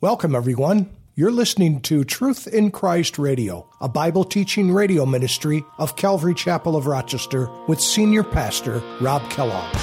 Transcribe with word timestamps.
Welcome, 0.00 0.36
everyone. 0.36 0.90
You're 1.16 1.32
listening 1.32 1.80
to 1.80 2.04
Truth 2.04 2.46
in 2.46 2.70
Christ 2.70 3.18
Radio, 3.18 3.68
a 3.80 3.88
Bible 3.88 4.22
teaching 4.22 4.70
radio 4.70 5.04
ministry 5.04 5.64
of 5.76 5.96
Calvary 5.96 6.34
Chapel 6.34 6.76
of 6.76 6.86
Rochester 6.86 7.50
with 7.66 7.80
Senior 7.80 8.22
Pastor 8.22 8.80
Rob 9.00 9.28
Kellogg. 9.28 9.74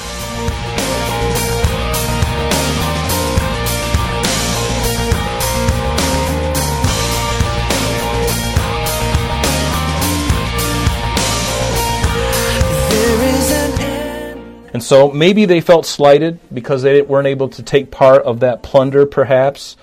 And 14.74 14.82
so 14.82 15.12
maybe 15.12 15.44
they 15.44 15.60
felt 15.60 15.86
slighted 15.86 16.40
because 16.54 16.84
they 16.84 17.02
weren't 17.02 17.28
able 17.28 17.50
to 17.50 17.64
take 17.64 17.92
part 17.92 18.24
of 18.24 18.40
that 18.40 18.64
plunder, 18.64 19.06
perhaps. 19.06 19.76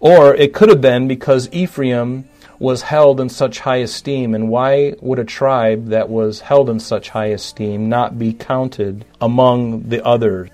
Or 0.00 0.34
it 0.34 0.54
could 0.54 0.70
have 0.70 0.80
been 0.80 1.06
because 1.06 1.48
Ephraim 1.52 2.28
was 2.58 2.82
held 2.82 3.20
in 3.20 3.28
such 3.28 3.60
high 3.60 3.76
esteem. 3.76 4.34
And 4.34 4.48
why 4.48 4.94
would 5.00 5.18
a 5.18 5.24
tribe 5.24 5.86
that 5.88 6.08
was 6.08 6.40
held 6.40 6.68
in 6.68 6.80
such 6.80 7.10
high 7.10 7.26
esteem 7.26 7.88
not 7.88 8.18
be 8.18 8.32
counted 8.32 9.04
among 9.20 9.88
the 9.88 10.04
others? 10.04 10.50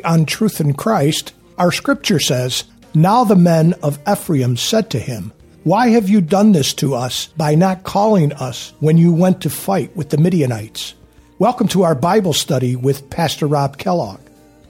Today 0.00 0.12
on 0.14 0.24
Truth 0.24 0.62
in 0.62 0.72
Christ, 0.72 1.34
our 1.58 1.70
scripture 1.70 2.18
says, 2.18 2.64
Now 2.94 3.24
the 3.24 3.36
men 3.36 3.74
of 3.82 3.98
Ephraim 4.10 4.56
said 4.56 4.88
to 4.90 4.98
him, 4.98 5.30
Why 5.62 5.88
have 5.88 6.08
you 6.08 6.22
done 6.22 6.52
this 6.52 6.72
to 6.74 6.94
us 6.94 7.26
by 7.36 7.54
not 7.54 7.82
calling 7.82 8.32
us 8.32 8.72
when 8.80 8.96
you 8.96 9.12
went 9.12 9.42
to 9.42 9.50
fight 9.50 9.94
with 9.94 10.08
the 10.08 10.16
Midianites? 10.16 10.94
Welcome 11.38 11.68
to 11.68 11.82
our 11.82 11.94
Bible 11.94 12.32
study 12.32 12.76
with 12.76 13.10
Pastor 13.10 13.46
Rob 13.46 13.76
Kellogg. 13.76 14.20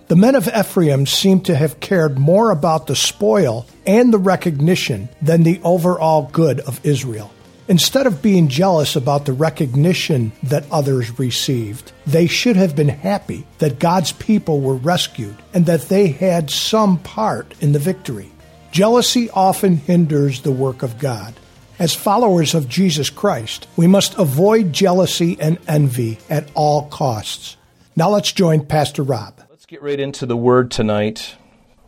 The 0.09 0.17
men 0.17 0.35
of 0.35 0.49
Ephraim 0.49 1.07
seem 1.07 1.43
to 1.43 1.55
have 1.55 1.79
cared 1.79 2.19
more 2.19 2.51
about 2.51 2.89
the 2.89 2.97
spoil 2.97 3.69
and 3.87 4.13
the 4.13 4.19
recognition 4.19 5.09
than 5.23 5.45
the 5.45 5.61
overall 5.63 6.29
good 6.33 6.59
of 6.59 6.85
Israel. 6.85 7.31
Instead 7.71 8.05
of 8.05 8.21
being 8.21 8.49
jealous 8.49 8.97
about 8.97 9.27
the 9.27 9.33
recognition 9.33 10.33
that 10.43 10.67
others 10.73 11.21
received, 11.21 11.93
they 12.05 12.27
should 12.27 12.57
have 12.57 12.75
been 12.75 12.89
happy 12.89 13.47
that 13.59 13.79
God's 13.79 14.11
people 14.11 14.61
were 14.61 14.75
rescued 14.75 15.37
and 15.55 15.67
that 15.67 15.83
they 15.83 16.09
had 16.09 16.51
some 16.51 16.99
part 16.99 17.55
in 17.61 17.71
the 17.71 17.79
victory. 17.79 18.29
Jealousy 18.73 19.31
often 19.31 19.77
hinders 19.77 20.43
the 20.43 20.51
work 20.51 20.83
of 20.83 20.99
God. 20.99 21.33
As 21.79 21.95
followers 21.95 22.57
of 22.57 22.69
Jesus 22.69 23.09
Christ, 23.09 23.69
we 23.77 23.87
must 23.87 24.19
avoid 24.19 24.73
jealousy 24.73 25.37
and 25.41 25.57
envy 25.69 26.19
at 26.29 26.51
all 26.55 26.89
costs. 26.89 27.57
Now 27.95 28.11
let's 28.11 28.33
join 28.33 28.67
Pastor 28.67 29.05
Rob. 29.05 29.41
Let's 29.49 29.67
get 29.67 29.81
right 29.81 30.01
into 30.01 30.27
the 30.27 30.37
word 30.37 30.73
tonight. 30.73 31.37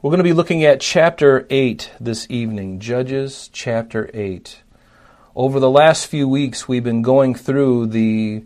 We're 0.01 0.11
going 0.11 0.19
to 0.19 0.25
be 0.25 0.33
looking 0.33 0.63
at 0.63 0.81
chapter 0.81 1.45
8 1.51 1.91
this 1.99 2.29
evening, 2.31 2.79
Judges 2.79 3.51
chapter 3.53 4.09
8 4.15 4.62
over 5.35 5.61
the 5.61 5.71
last 5.71 6.07
few 6.07 6.29
weeks, 6.29 6.69
we've 6.69 6.85
been 6.85 7.03
going 7.03 7.35
through 7.35 7.87
the 7.87 8.45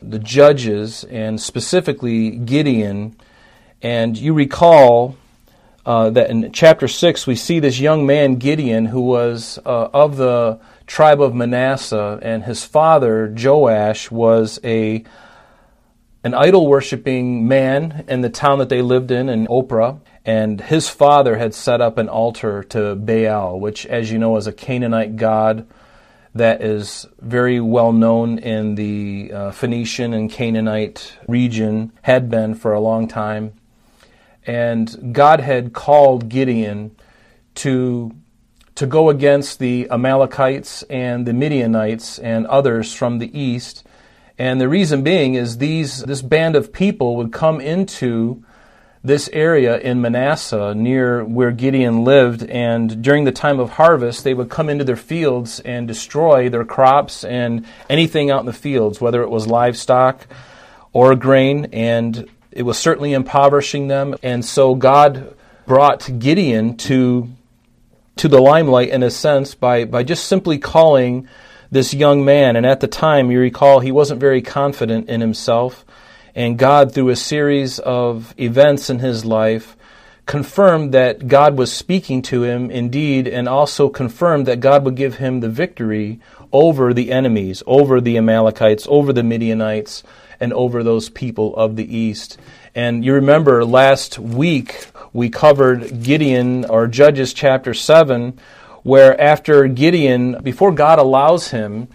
the 0.00 0.18
judges 0.18 1.02
and 1.04 1.40
specifically 1.40 2.30
Gideon. 2.30 3.16
And 3.82 4.16
you 4.16 4.32
recall 4.32 5.16
uh, 5.84 6.10
that 6.10 6.30
in 6.30 6.52
chapter 6.52 6.86
6, 6.86 7.26
we 7.26 7.34
see 7.34 7.58
this 7.58 7.80
young 7.80 8.06
man, 8.06 8.36
Gideon, 8.36 8.86
who 8.86 9.00
was 9.00 9.58
uh, 9.66 9.88
of 9.92 10.16
the 10.16 10.60
tribe 10.86 11.20
of 11.20 11.34
Manasseh, 11.34 12.20
and 12.22 12.44
his 12.44 12.64
father, 12.64 13.34
Joash, 13.36 14.10
was 14.10 14.60
a 14.62 15.04
an 16.24 16.34
idol 16.34 16.66
worshiping 16.66 17.46
man 17.46 18.04
in 18.08 18.20
the 18.20 18.28
town 18.28 18.58
that 18.58 18.68
they 18.68 18.82
lived 18.82 19.10
in, 19.10 19.28
in 19.28 19.46
Ophrah. 19.46 20.00
And 20.24 20.60
his 20.60 20.88
father 20.88 21.38
had 21.38 21.54
set 21.54 21.80
up 21.80 21.96
an 21.96 22.08
altar 22.08 22.62
to 22.64 22.96
Baal, 22.96 23.58
which, 23.58 23.86
as 23.86 24.12
you 24.12 24.18
know, 24.18 24.36
is 24.36 24.46
a 24.46 24.52
Canaanite 24.52 25.16
god 25.16 25.66
that 26.34 26.62
is 26.62 27.06
very 27.20 27.60
well 27.60 27.92
known 27.92 28.38
in 28.38 28.74
the 28.74 29.32
uh, 29.32 29.50
Phoenician 29.50 30.12
and 30.12 30.30
Canaanite 30.30 31.16
region, 31.26 31.92
had 32.02 32.30
been 32.30 32.54
for 32.54 32.72
a 32.72 32.80
long 32.80 33.08
time. 33.08 33.52
And 34.46 35.12
God 35.12 35.40
had 35.40 35.72
called 35.72 36.28
Gideon 36.28 36.96
to, 37.56 38.14
to 38.76 38.86
go 38.86 39.10
against 39.10 39.58
the 39.58 39.88
Amalekites 39.90 40.82
and 40.84 41.26
the 41.26 41.32
Midianites 41.32 42.18
and 42.18 42.46
others 42.46 42.94
from 42.94 43.18
the 43.18 43.38
east. 43.38 43.84
And 44.38 44.60
the 44.60 44.68
reason 44.68 45.02
being 45.02 45.34
is 45.34 45.58
these, 45.58 46.02
this 46.04 46.22
band 46.22 46.56
of 46.56 46.72
people 46.72 47.16
would 47.16 47.32
come 47.32 47.60
into 47.60 48.44
this 49.08 49.28
area 49.32 49.78
in 49.78 50.00
Manasseh 50.00 50.74
near 50.74 51.24
where 51.24 51.50
Gideon 51.50 52.04
lived, 52.04 52.44
and 52.44 53.02
during 53.02 53.24
the 53.24 53.32
time 53.32 53.58
of 53.58 53.70
harvest, 53.70 54.22
they 54.22 54.34
would 54.34 54.48
come 54.48 54.68
into 54.68 54.84
their 54.84 54.96
fields 54.96 55.60
and 55.60 55.88
destroy 55.88 56.48
their 56.48 56.64
crops 56.64 57.24
and 57.24 57.66
anything 57.88 58.30
out 58.30 58.40
in 58.40 58.46
the 58.46 58.52
fields, 58.52 59.00
whether 59.00 59.22
it 59.22 59.30
was 59.30 59.46
livestock 59.46 60.26
or 60.92 61.14
grain, 61.16 61.68
and 61.72 62.28
it 62.52 62.62
was 62.62 62.78
certainly 62.78 63.12
impoverishing 63.12 63.88
them. 63.88 64.14
And 64.22 64.44
so 64.44 64.74
God 64.74 65.34
brought 65.66 66.08
Gideon 66.18 66.76
to 66.78 67.28
to 68.16 68.28
the 68.28 68.40
limelight 68.40 68.88
in 68.88 69.02
a 69.02 69.10
sense 69.10 69.54
by, 69.54 69.84
by 69.84 70.02
just 70.02 70.24
simply 70.26 70.58
calling 70.58 71.28
this 71.70 71.94
young 71.94 72.24
man. 72.24 72.56
And 72.56 72.66
at 72.66 72.80
the 72.80 72.88
time, 72.88 73.30
you 73.30 73.38
recall, 73.38 73.78
he 73.80 73.92
wasn't 73.92 74.20
very 74.20 74.42
confident 74.42 75.08
in 75.08 75.20
himself. 75.20 75.84
And 76.38 76.56
God, 76.56 76.94
through 76.94 77.08
a 77.08 77.16
series 77.16 77.80
of 77.80 78.32
events 78.38 78.90
in 78.90 79.00
his 79.00 79.24
life, 79.24 79.76
confirmed 80.24 80.94
that 80.94 81.26
God 81.26 81.58
was 81.58 81.72
speaking 81.72 82.22
to 82.22 82.44
him 82.44 82.70
indeed, 82.70 83.26
and 83.26 83.48
also 83.48 83.88
confirmed 83.88 84.46
that 84.46 84.60
God 84.60 84.84
would 84.84 84.94
give 84.94 85.16
him 85.16 85.40
the 85.40 85.48
victory 85.48 86.20
over 86.52 86.94
the 86.94 87.10
enemies, 87.10 87.64
over 87.66 88.00
the 88.00 88.16
Amalekites, 88.16 88.86
over 88.88 89.12
the 89.12 89.24
Midianites, 89.24 90.04
and 90.38 90.52
over 90.52 90.84
those 90.84 91.08
people 91.08 91.56
of 91.56 91.74
the 91.74 91.96
east. 91.96 92.38
And 92.72 93.04
you 93.04 93.14
remember 93.14 93.64
last 93.64 94.20
week 94.20 94.86
we 95.12 95.30
covered 95.30 96.04
Gideon, 96.04 96.66
or 96.66 96.86
Judges 96.86 97.34
chapter 97.34 97.74
7, 97.74 98.38
where 98.84 99.20
after 99.20 99.66
Gideon, 99.66 100.40
before 100.44 100.70
God 100.70 101.00
allows 101.00 101.48
him 101.48 101.88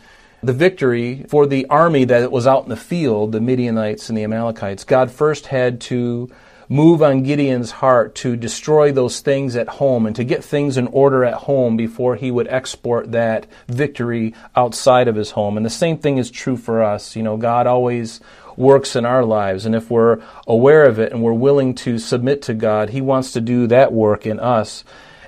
the 0.44 0.54
victory 0.54 1.26
for 1.30 1.48
the 1.48 1.66
army 1.68 2.06
that 2.06 2.32
was 2.32 2.46
out 2.46 2.64
in 2.64 2.70
the 2.70 2.76
field, 2.76 3.32
the 3.32 3.42
Midianites 3.42 4.10
and 4.10 4.18
the 4.18 4.24
Amalekites, 4.24 4.84
God 4.84 5.10
first 5.10 5.48
had 5.48 5.80
to 5.82 6.30
move 6.70 7.04
on 7.04 7.24
Gideon's 7.24 7.72
heart 7.72 8.16
to 8.16 8.36
destroy 8.36 8.92
those 8.92 9.20
things 9.20 9.56
at 9.56 9.68
home 9.68 10.06
and 10.06 10.16
to 10.16 10.24
get 10.24 10.44
things 10.44 10.78
in 10.78 10.88
order 10.88 11.24
at 11.24 11.34
home 11.34 11.78
before 11.78 12.16
he 12.16 12.32
would 12.32 12.48
export 12.48 13.12
that 13.12 13.46
victory 13.68 14.34
outside 14.56 15.08
of 15.08 15.16
his 15.16 15.32
home. 15.32 15.56
And 15.56 15.66
the 15.66 15.70
same 15.70 15.98
thing 15.98 16.18
is 16.18 16.32
true 16.32 16.58
for 16.58 16.84
us. 16.84 17.16
You 17.16 17.24
know, 17.24 17.38
God 17.38 17.68
always 17.68 18.20
works 18.56 18.96
in 18.96 19.06
our 19.06 19.24
lives, 19.24 19.66
and 19.66 19.76
if 19.76 19.90
we're 19.90 20.22
aware 20.48 20.84
of 20.86 21.00
it 21.00 21.12
and 21.12 21.24
we're 21.24 21.34
willing 21.34 21.74
to 21.74 21.98
submit 21.98 22.42
to 22.44 22.54
God, 22.54 22.90
He 22.90 23.02
wants 23.02 23.32
to 23.34 23.42
do 23.42 23.68
that 23.68 23.92
work 23.92 24.26
in 24.26 24.40
us. 24.40 24.84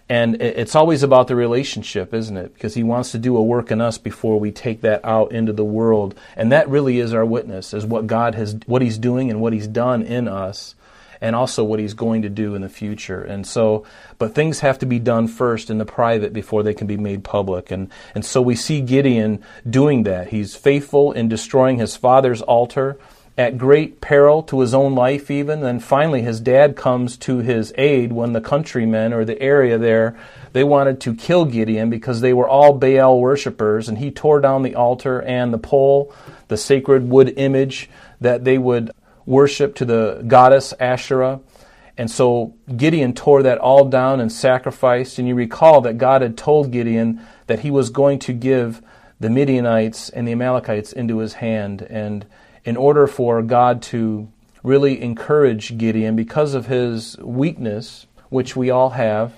And 0.08 0.40
it's 0.40 0.76
always 0.76 1.02
about 1.02 1.28
the 1.28 1.36
relationship, 1.36 2.14
isn't 2.14 2.38
it? 2.38 2.54
Because 2.54 2.76
he 2.76 2.84
wants 2.84 3.12
to 3.14 3.18
do 3.18 3.36
a 3.38 3.44
work 3.44 3.72
in 3.72 3.82
us 3.82 3.98
before 3.98 4.40
we 4.40 4.52
take 4.52 4.82
that 4.82 5.04
out 5.04 5.32
into 5.32 5.52
the 5.52 5.66
world. 5.66 6.14
And 6.36 6.52
that 6.52 6.70
really 6.70 7.00
is 7.00 7.12
our 7.12 7.26
witness, 7.26 7.74
is 7.74 7.88
what 7.88 8.06
God 8.06 8.36
has, 8.36 8.56
what 8.68 8.84
he's 8.84 9.00
doing 9.00 9.32
and 9.32 9.42
what 9.42 9.52
he's 9.52 9.68
done 9.68 10.04
in 10.04 10.28
us, 10.28 10.76
and 11.22 11.36
also 11.36 11.64
what 11.64 11.80
he's 11.80 11.96
going 11.96 12.22
to 12.22 12.30
do 12.30 12.54
in 12.54 12.62
the 12.62 12.70
future. 12.70 13.24
And 13.24 13.48
so, 13.48 13.84
but 14.20 14.36
things 14.36 14.60
have 14.60 14.78
to 14.80 14.86
be 14.86 15.00
done 15.00 15.28
first 15.28 15.72
in 15.72 15.80
the 15.80 15.86
private 15.86 16.34
before 16.34 16.62
they 16.62 16.76
can 16.76 16.86
be 16.86 16.98
made 16.98 17.24
public. 17.24 17.72
And, 17.72 17.90
and 18.14 18.24
so 18.24 18.44
we 18.44 18.56
see 18.56 18.82
Gideon 18.82 19.44
doing 19.68 20.04
that. 20.04 20.28
He's 20.28 20.56
faithful 20.56 21.14
in 21.14 21.30
destroying 21.30 21.80
his 21.80 21.96
father's 21.96 22.44
altar 22.44 23.00
at 23.38 23.58
great 23.58 24.00
peril 24.00 24.42
to 24.44 24.62
his 24.62 24.74
own 24.74 24.96
life, 24.96 25.30
even. 25.30 25.62
Then 25.62 25.80
finally, 25.80 26.22
his 26.22 26.40
dad 26.40 26.76
comes 26.76 27.18
to 27.18 27.40
his 27.40 27.74
aid 27.78 28.14
when 28.14 28.34
the 28.34 28.42
countrymen 28.42 29.12
or 29.14 29.26
the 29.26 29.42
area 29.42 29.78
there 29.78 30.18
they 30.56 30.64
wanted 30.64 31.02
to 31.02 31.14
kill 31.14 31.44
Gideon 31.44 31.90
because 31.90 32.22
they 32.22 32.32
were 32.32 32.48
all 32.48 32.72
Baal 32.72 33.20
worshippers, 33.20 33.90
and 33.90 33.98
he 33.98 34.10
tore 34.10 34.40
down 34.40 34.64
the 34.64 34.74
altar 34.74 35.22
and 35.22 35.54
the 35.54 35.58
pole, 35.58 36.16
the 36.48 36.56
sacred 36.56 37.10
wood 37.10 37.34
image 37.36 37.90
that 38.22 38.46
they 38.46 38.58
would 38.58 38.92
worship 39.26 39.76
to 39.76 39.84
the 39.84 40.24
goddess 40.26 40.74
Asherah. 40.80 41.42
And 41.98 42.10
so 42.10 42.56
Gideon 42.74 43.12
tore 43.12 43.44
that 43.44 43.58
all 43.58 43.90
down 43.90 44.22
and 44.22 44.32
sacrificed. 44.32 45.20
And 45.20 45.28
you 45.28 45.36
recall 45.36 45.82
that 45.82 45.98
God 45.98 46.22
had 46.22 46.38
told 46.38 46.72
Gideon 46.72 47.20
that 47.48 47.60
he 47.60 47.70
was 47.70 47.90
going 47.90 48.20
to 48.20 48.32
give 48.32 48.82
the 49.20 49.30
Midianites 49.30 50.08
and 50.08 50.26
the 50.26 50.32
Amalekites 50.32 50.94
into 50.94 51.18
his 51.18 51.34
hand. 51.34 51.82
And 51.82 52.26
in 52.66 52.76
order 52.76 53.08
for 53.08 53.42
God 53.42 53.82
to 53.84 54.28
really 54.64 55.02
encourage 55.02 55.78
Gideon, 55.78 56.16
because 56.16 56.56
of 56.56 56.66
his 56.66 57.18
weakness, 57.20 58.08
which 58.30 58.56
we 58.56 58.72
all 58.72 58.90
have, 58.90 59.34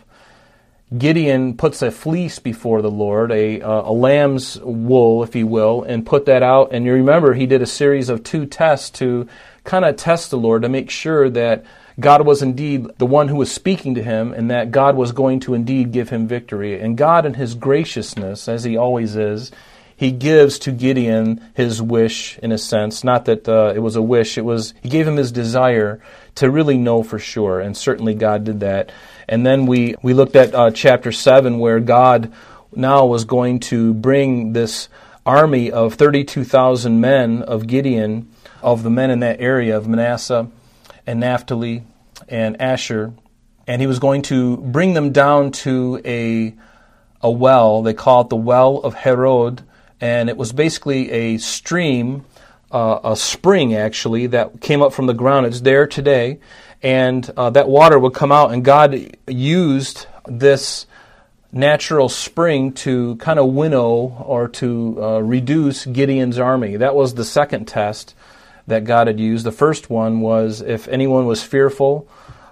Gideon 0.98 1.58
puts 1.58 1.82
a 1.82 1.92
fleece 1.92 2.40
before 2.40 2.82
the 2.82 2.90
Lord, 2.90 3.30
a, 3.30 3.60
uh, 3.62 3.82
a 3.90 3.92
lamb's 3.92 4.58
wool, 4.62 5.22
if 5.22 5.36
you 5.36 5.46
will, 5.46 5.84
and 5.84 6.06
put 6.06 6.26
that 6.28 6.42
out. 6.42 6.70
And 6.72 6.86
you 6.86 6.94
remember 6.94 7.34
he 7.34 7.46
did 7.46 7.62
a 7.62 7.66
series 7.66 8.08
of 8.08 8.24
two 8.24 8.46
tests 8.46 8.90
to 8.92 9.28
kind 9.66 9.84
of 9.84 9.98
test 9.98 10.32
the 10.32 10.38
Lord 10.38 10.62
to 10.62 10.70
make 10.70 10.90
sure 10.90 11.30
that 11.30 11.66
God 12.00 12.26
was 12.26 12.42
indeed 12.42 12.88
the 13.00 13.06
one 13.06 13.28
who 13.28 13.36
was 13.36 13.52
speaking 13.52 13.96
to 13.96 14.04
him 14.04 14.32
and 14.32 14.50
that 14.50 14.72
God 14.72 14.96
was 14.96 15.12
going 15.12 15.42
to 15.42 15.56
indeed 15.56 15.92
give 15.92 16.10
him 16.10 16.26
victory. 16.26 16.80
And 16.80 16.96
God, 16.98 17.26
in 17.26 17.34
his 17.34 17.54
graciousness, 17.54 18.48
as 18.48 18.64
he 18.64 18.78
always 18.78 19.18
is, 19.18 19.52
he 19.98 20.12
gives 20.12 20.60
to 20.60 20.72
Gideon 20.72 21.44
his 21.56 21.82
wish, 21.82 22.38
in 22.40 22.52
a 22.52 22.58
sense. 22.58 23.04
Not 23.04 23.26
that 23.26 23.50
uh, 23.50 23.74
it 23.76 23.80
was 23.80 23.96
a 23.96 24.02
wish, 24.02 24.38
it 24.38 24.46
was, 24.46 24.76
he 24.82 24.90
gave 24.90 25.08
him 25.08 25.18
his 25.18 25.32
desire 25.32 26.00
to 26.36 26.52
really 26.52 26.78
know 26.78 27.02
for 27.02 27.18
sure. 27.18 27.60
And 27.60 27.76
certainly 27.76 28.14
God 28.14 28.44
did 28.44 28.60
that. 28.60 28.92
And 29.28 29.44
then 29.44 29.66
we, 29.66 29.96
we 30.04 30.14
looked 30.14 30.36
at 30.36 30.54
uh, 30.54 30.70
chapter 30.70 31.12
7, 31.12 31.58
where 31.58 31.80
God 31.80 32.32
now 32.76 33.08
was 33.08 33.26
going 33.26 33.60
to 33.60 33.96
bring 33.96 34.54
this 34.54 34.88
army 35.26 35.72
of 35.72 35.96
32,000 35.96 37.02
men 37.02 37.42
of 37.42 37.66
Gideon, 37.66 38.32
of 38.62 38.84
the 38.84 38.92
men 38.92 39.10
in 39.10 39.20
that 39.22 39.42
area 39.42 39.76
of 39.76 39.88
Manasseh 39.88 40.48
and 41.08 41.20
Naphtali 41.20 41.84
and 42.30 42.62
Asher, 42.62 43.14
and 43.66 43.82
he 43.82 43.88
was 43.88 43.98
going 43.98 44.22
to 44.24 44.58
bring 44.58 44.94
them 44.94 45.12
down 45.12 45.52
to 45.52 46.00
a, 46.06 46.56
a 47.22 47.32
well. 47.32 47.82
They 47.82 47.96
call 47.96 48.22
it 48.22 48.30
the 48.30 48.36
Well 48.36 48.78
of 48.78 48.94
Harod, 48.94 49.64
and 50.00 50.30
it 50.30 50.38
was 50.38 50.52
basically 50.52 51.12
a 51.12 51.38
stream, 51.38 52.26
uh, 52.72 53.00
a 53.04 53.16
spring 53.16 53.74
actually, 53.74 54.28
that 54.28 54.62
came 54.62 54.82
up 54.82 54.94
from 54.94 55.08
the 55.08 55.14
ground. 55.14 55.46
It's 55.46 55.62
there 55.62 55.88
today 55.88 56.40
and 56.84 57.30
uh, 57.36 57.50
that 57.52 57.68
water 57.68 57.98
would 57.98 58.14
come 58.14 58.32
out, 58.32 58.52
and 58.52 58.64
God 58.64 59.18
used 59.28 60.06
this 60.28 60.86
natural 61.52 62.10
spring 62.10 62.74
to 62.74 63.16
kind 63.16 63.40
of 63.40 63.48
winnow 63.48 64.24
or 64.26 64.48
to 64.48 64.98
uh, 65.02 65.20
reduce 65.20 65.86
Gideon's 65.86 66.38
army. 66.38 66.78
That 66.78 66.94
was 66.94 67.16
the 67.16 67.26
second 67.26 67.68
test 67.68 68.14
that 68.68 68.84
God 68.84 69.08
had 69.08 69.20
used. 69.20 69.46
The 69.46 69.52
first 69.52 69.90
one 69.90 70.20
was 70.20 70.62
if 70.62 70.88
anyone 70.88 71.26
was 71.26 71.42
fearful 71.42 72.08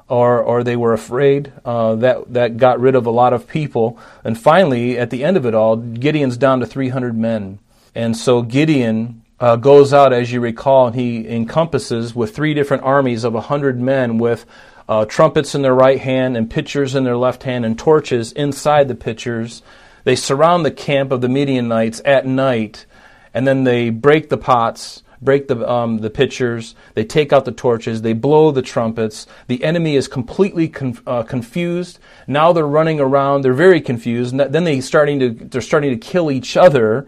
or, 0.08 0.40
or 0.42 0.64
they 0.64 0.76
were 0.76 0.94
afraid, 0.94 1.52
uh, 1.64 1.96
that, 1.96 2.34
that 2.34 2.58
got 2.58 2.80
rid 2.80 2.96
of 2.96 3.06
a 3.06 3.12
lot 3.12 3.34
of 3.34 3.48
people. 3.48 4.00
And 4.24 4.40
finally, 4.40 4.98
at 4.98 5.10
the 5.10 5.24
end 5.24 5.38
of 5.38 5.46
it 5.46 5.56
all, 5.56 5.78
Gideon's 5.78 6.38
down 6.38 6.60
to 6.60 6.66
300 6.66 7.18
men. 7.18 7.60
And 7.96 8.16
so 8.16 8.42
Gideon 8.42 9.24
uh, 9.40 9.56
goes 9.56 9.94
out, 9.94 10.14
as 10.14 10.32
you 10.32 10.40
recall, 10.42 10.88
and 10.88 10.96
he 10.96 11.28
encompasses 11.28 12.16
with 12.16 12.36
three 12.36 12.54
different 12.54 12.84
armies 12.84 13.24
of 13.24 13.36
a 13.36 13.42
hundred 13.42 13.80
men 13.80 14.18
with 14.18 14.46
uh, 14.88 15.06
trumpets 15.06 15.56
in 15.56 15.62
their 15.62 15.74
right 15.74 16.00
hand 16.00 16.38
and 16.38 16.50
pitchers 16.50 16.96
in 16.96 17.04
their 17.04 17.18
left 17.18 17.44
hand 17.44 17.66
and 17.66 17.78
torches 17.78 18.32
inside 18.32 18.88
the 18.88 18.96
pitchers. 18.96 19.62
They 20.04 20.16
surround 20.16 20.64
the 20.64 20.72
camp 20.72 21.12
of 21.12 21.22
the 21.22 21.30
Midianites 21.30 22.02
at 22.06 22.28
night, 22.28 22.86
and 23.34 23.48
then 23.48 23.64
they 23.64 23.90
break 23.90 24.30
the 24.30 24.38
pots, 24.38 25.02
break 25.26 25.48
the, 25.48 25.70
um, 25.70 25.98
the 25.98 26.10
pitchers, 26.10 26.76
they 26.94 27.04
take 27.04 27.34
out 27.34 27.46
the 27.46 27.52
torches, 27.52 28.02
they 28.02 28.14
blow 28.14 28.52
the 28.52 28.62
trumpets. 28.62 29.28
The 29.48 29.64
enemy 29.64 29.96
is 29.96 30.08
completely 30.08 30.70
con- 30.70 31.00
uh, 31.06 31.24
confused. 31.24 32.00
Now 32.28 32.54
they're 32.54 32.68
running 32.68 33.00
around, 33.00 33.42
they're 33.42 33.54
very 33.54 33.82
confused. 33.82 34.38
Then 34.38 34.64
they 34.64 34.80
starting 34.82 35.20
to, 35.20 35.32
they're 35.32 35.62
starting 35.62 35.92
to 35.92 35.98
kill 35.98 36.32
each 36.32 36.56
other 36.56 37.08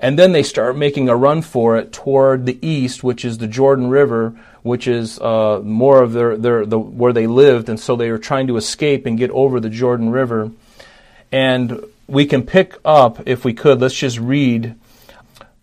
and 0.00 0.18
then 0.18 0.32
they 0.32 0.42
start 0.42 0.76
making 0.76 1.08
a 1.08 1.16
run 1.16 1.42
for 1.42 1.76
it 1.76 1.92
toward 1.92 2.46
the 2.46 2.58
east, 2.66 3.02
which 3.02 3.24
is 3.24 3.38
the 3.38 3.48
Jordan 3.48 3.88
River, 3.88 4.38
which 4.62 4.86
is 4.86 5.18
uh, 5.18 5.60
more 5.64 6.02
of 6.02 6.12
their, 6.12 6.36
their 6.36 6.64
the, 6.64 6.78
where 6.78 7.12
they 7.12 7.26
lived. 7.26 7.68
And 7.68 7.80
so 7.80 7.96
they 7.96 8.10
were 8.10 8.18
trying 8.18 8.46
to 8.46 8.56
escape 8.56 9.06
and 9.06 9.18
get 9.18 9.30
over 9.30 9.58
the 9.58 9.70
Jordan 9.70 10.10
River. 10.10 10.52
And 11.32 11.84
we 12.06 12.26
can 12.26 12.44
pick 12.44 12.76
up, 12.84 13.26
if 13.26 13.44
we 13.44 13.52
could, 13.52 13.80
let's 13.80 13.94
just 13.94 14.18
read 14.20 14.76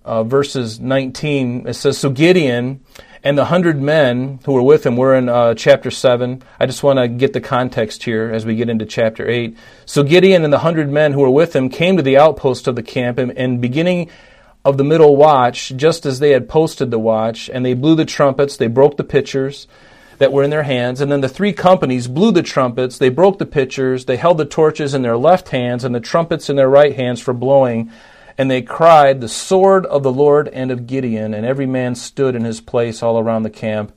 uh, 0.06 0.24
verses 0.24 0.80
19. 0.80 1.68
It 1.68 1.74
says, 1.74 1.98
So 1.98 2.10
Gideon 2.10 2.86
and 3.24 3.38
the 3.38 3.46
hundred 3.46 3.81
men 3.81 4.40
who 4.46 4.54
were 4.54 4.62
with 4.62 4.86
him 4.86 4.96
we're 4.96 5.16
in 5.16 5.28
uh, 5.28 5.56
chapter 5.56 5.90
7. 5.90 6.44
I 6.60 6.66
just 6.68 6.84
want 6.84 7.00
to 7.00 7.07
get 7.07 7.34
the 7.34 7.42
context 7.42 8.04
here 8.04 8.31
as 8.31 8.46
we 8.46 8.56
get 8.56 8.69
into 8.69 8.86
chapter 8.86 9.28
8. 9.28 9.57
So 9.86 10.04
Gideon 10.04 10.44
and 10.44 10.54
the 10.54 10.60
hundred 10.60 10.90
men 10.90 11.12
who 11.12 11.22
were 11.22 11.30
with 11.30 11.56
him 11.56 11.69
came 11.69 11.98
to 11.98 12.04
the 12.04 12.18
outpost 12.18 12.68
of 12.68 12.75
the 12.75 12.84
camp, 12.84 13.18
and, 13.18 13.36
and 13.36 13.60
beginning 13.60 14.12
of 14.63 14.78
the 14.78 14.84
middle 14.84 15.16
watch, 15.16 15.74
just 15.75 16.06
as 16.06 16.19
they 16.19 16.31
had 16.31 16.48
posted 16.48 16.92
the 16.92 17.00
watch, 17.00 17.50
and 17.50 17.66
they 17.66 17.74
blew 17.74 17.96
the 17.96 18.06
trumpets, 18.06 18.58
they 18.58 18.68
broke 18.68 18.98
the 18.98 19.04
pitchers 19.04 19.68
that 20.18 20.31
were 20.31 20.44
in 20.44 20.50
their 20.50 20.63
hands. 20.63 21.01
And 21.01 21.12
then 21.12 21.22
the 21.22 21.30
three 21.30 21.54
companies 21.54 22.08
blew 22.08 22.31
the 22.31 22.44
trumpets, 22.44 22.98
they 22.98 23.10
broke 23.10 23.40
the 23.40 23.46
pitchers, 23.46 24.06
they 24.06 24.18
held 24.18 24.38
the 24.38 24.46
torches 24.46 24.94
in 24.94 25.01
their 25.01 25.18
left 25.18 25.50
hands 25.50 25.84
and 25.84 25.94
the 25.94 26.00
trumpets 26.00 26.50
in 26.50 26.56
their 26.56 26.69
right 26.69 26.96
hands 26.96 27.22
for 27.22 27.34
blowing. 27.34 27.92
And 28.38 28.52
they 28.52 28.62
cried, 28.62 29.22
The 29.22 29.30
sword 29.30 29.86
of 29.86 30.04
the 30.04 30.12
Lord 30.12 30.48
and 30.50 30.72
of 30.72 30.88
Gideon. 30.88 31.34
And 31.34 31.46
every 31.46 31.66
man 31.66 31.96
stood 31.96 32.36
in 32.36 32.44
his 32.44 32.62
place 32.62 33.02
all 33.02 33.18
around 33.18 33.44
the 33.44 33.50
camp. 33.50 33.94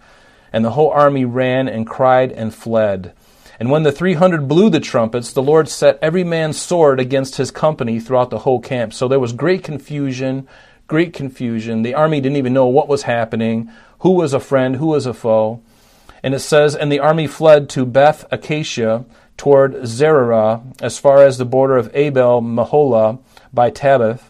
And 0.53 0.65
the 0.65 0.71
whole 0.71 0.91
army 0.91 1.25
ran 1.25 1.69
and 1.69 1.87
cried 1.87 2.33
and 2.33 2.55
fled. 2.55 3.13
And 3.61 3.71
when 3.71 3.83
the 3.83 3.93
three 3.93 4.15
hundred 4.15 4.47
blew 4.47 4.71
the 4.71 4.81
trumpets, 4.81 5.33
the 5.33 5.43
Lord 5.43 5.69
set 5.69 5.99
every 6.01 6.23
man's 6.23 6.61
sword 6.61 7.01
against 7.01 7.37
his 7.37 7.51
company 7.51 7.99
throughout 7.99 8.31
the 8.31 8.41
whole 8.41 8.61
camp. 8.61 8.95
So 8.95 9.09
there 9.09 9.19
was 9.19 9.33
great 9.33 9.65
confusion, 9.65 10.47
great 10.87 11.13
confusion. 11.13 11.83
The 11.83 11.95
army 11.95 12.21
didn't 12.21 12.37
even 12.37 12.53
know 12.53 12.69
what 12.69 12.89
was 12.89 13.03
happening, 13.03 13.71
who 14.01 14.13
was 14.13 14.33
a 14.33 14.41
friend, 14.41 14.77
who 14.77 14.87
was 14.87 15.07
a 15.07 15.15
foe. 15.15 15.61
And 16.23 16.35
it 16.35 16.41
says, 16.41 16.77
And 16.77 16.91
the 16.91 17.01
army 17.01 17.27
fled 17.27 17.69
to 17.71 17.85
Beth 17.85 18.25
Acacia 18.31 19.05
toward 19.37 19.75
Zererah, 19.83 20.63
as 20.81 20.99
far 20.99 21.25
as 21.25 21.39
the 21.39 21.45
border 21.45 21.77
of 21.77 21.91
Abel 21.95 22.41
Meholah 22.41 23.19
by 23.53 23.71
Tabbath. 23.71 24.23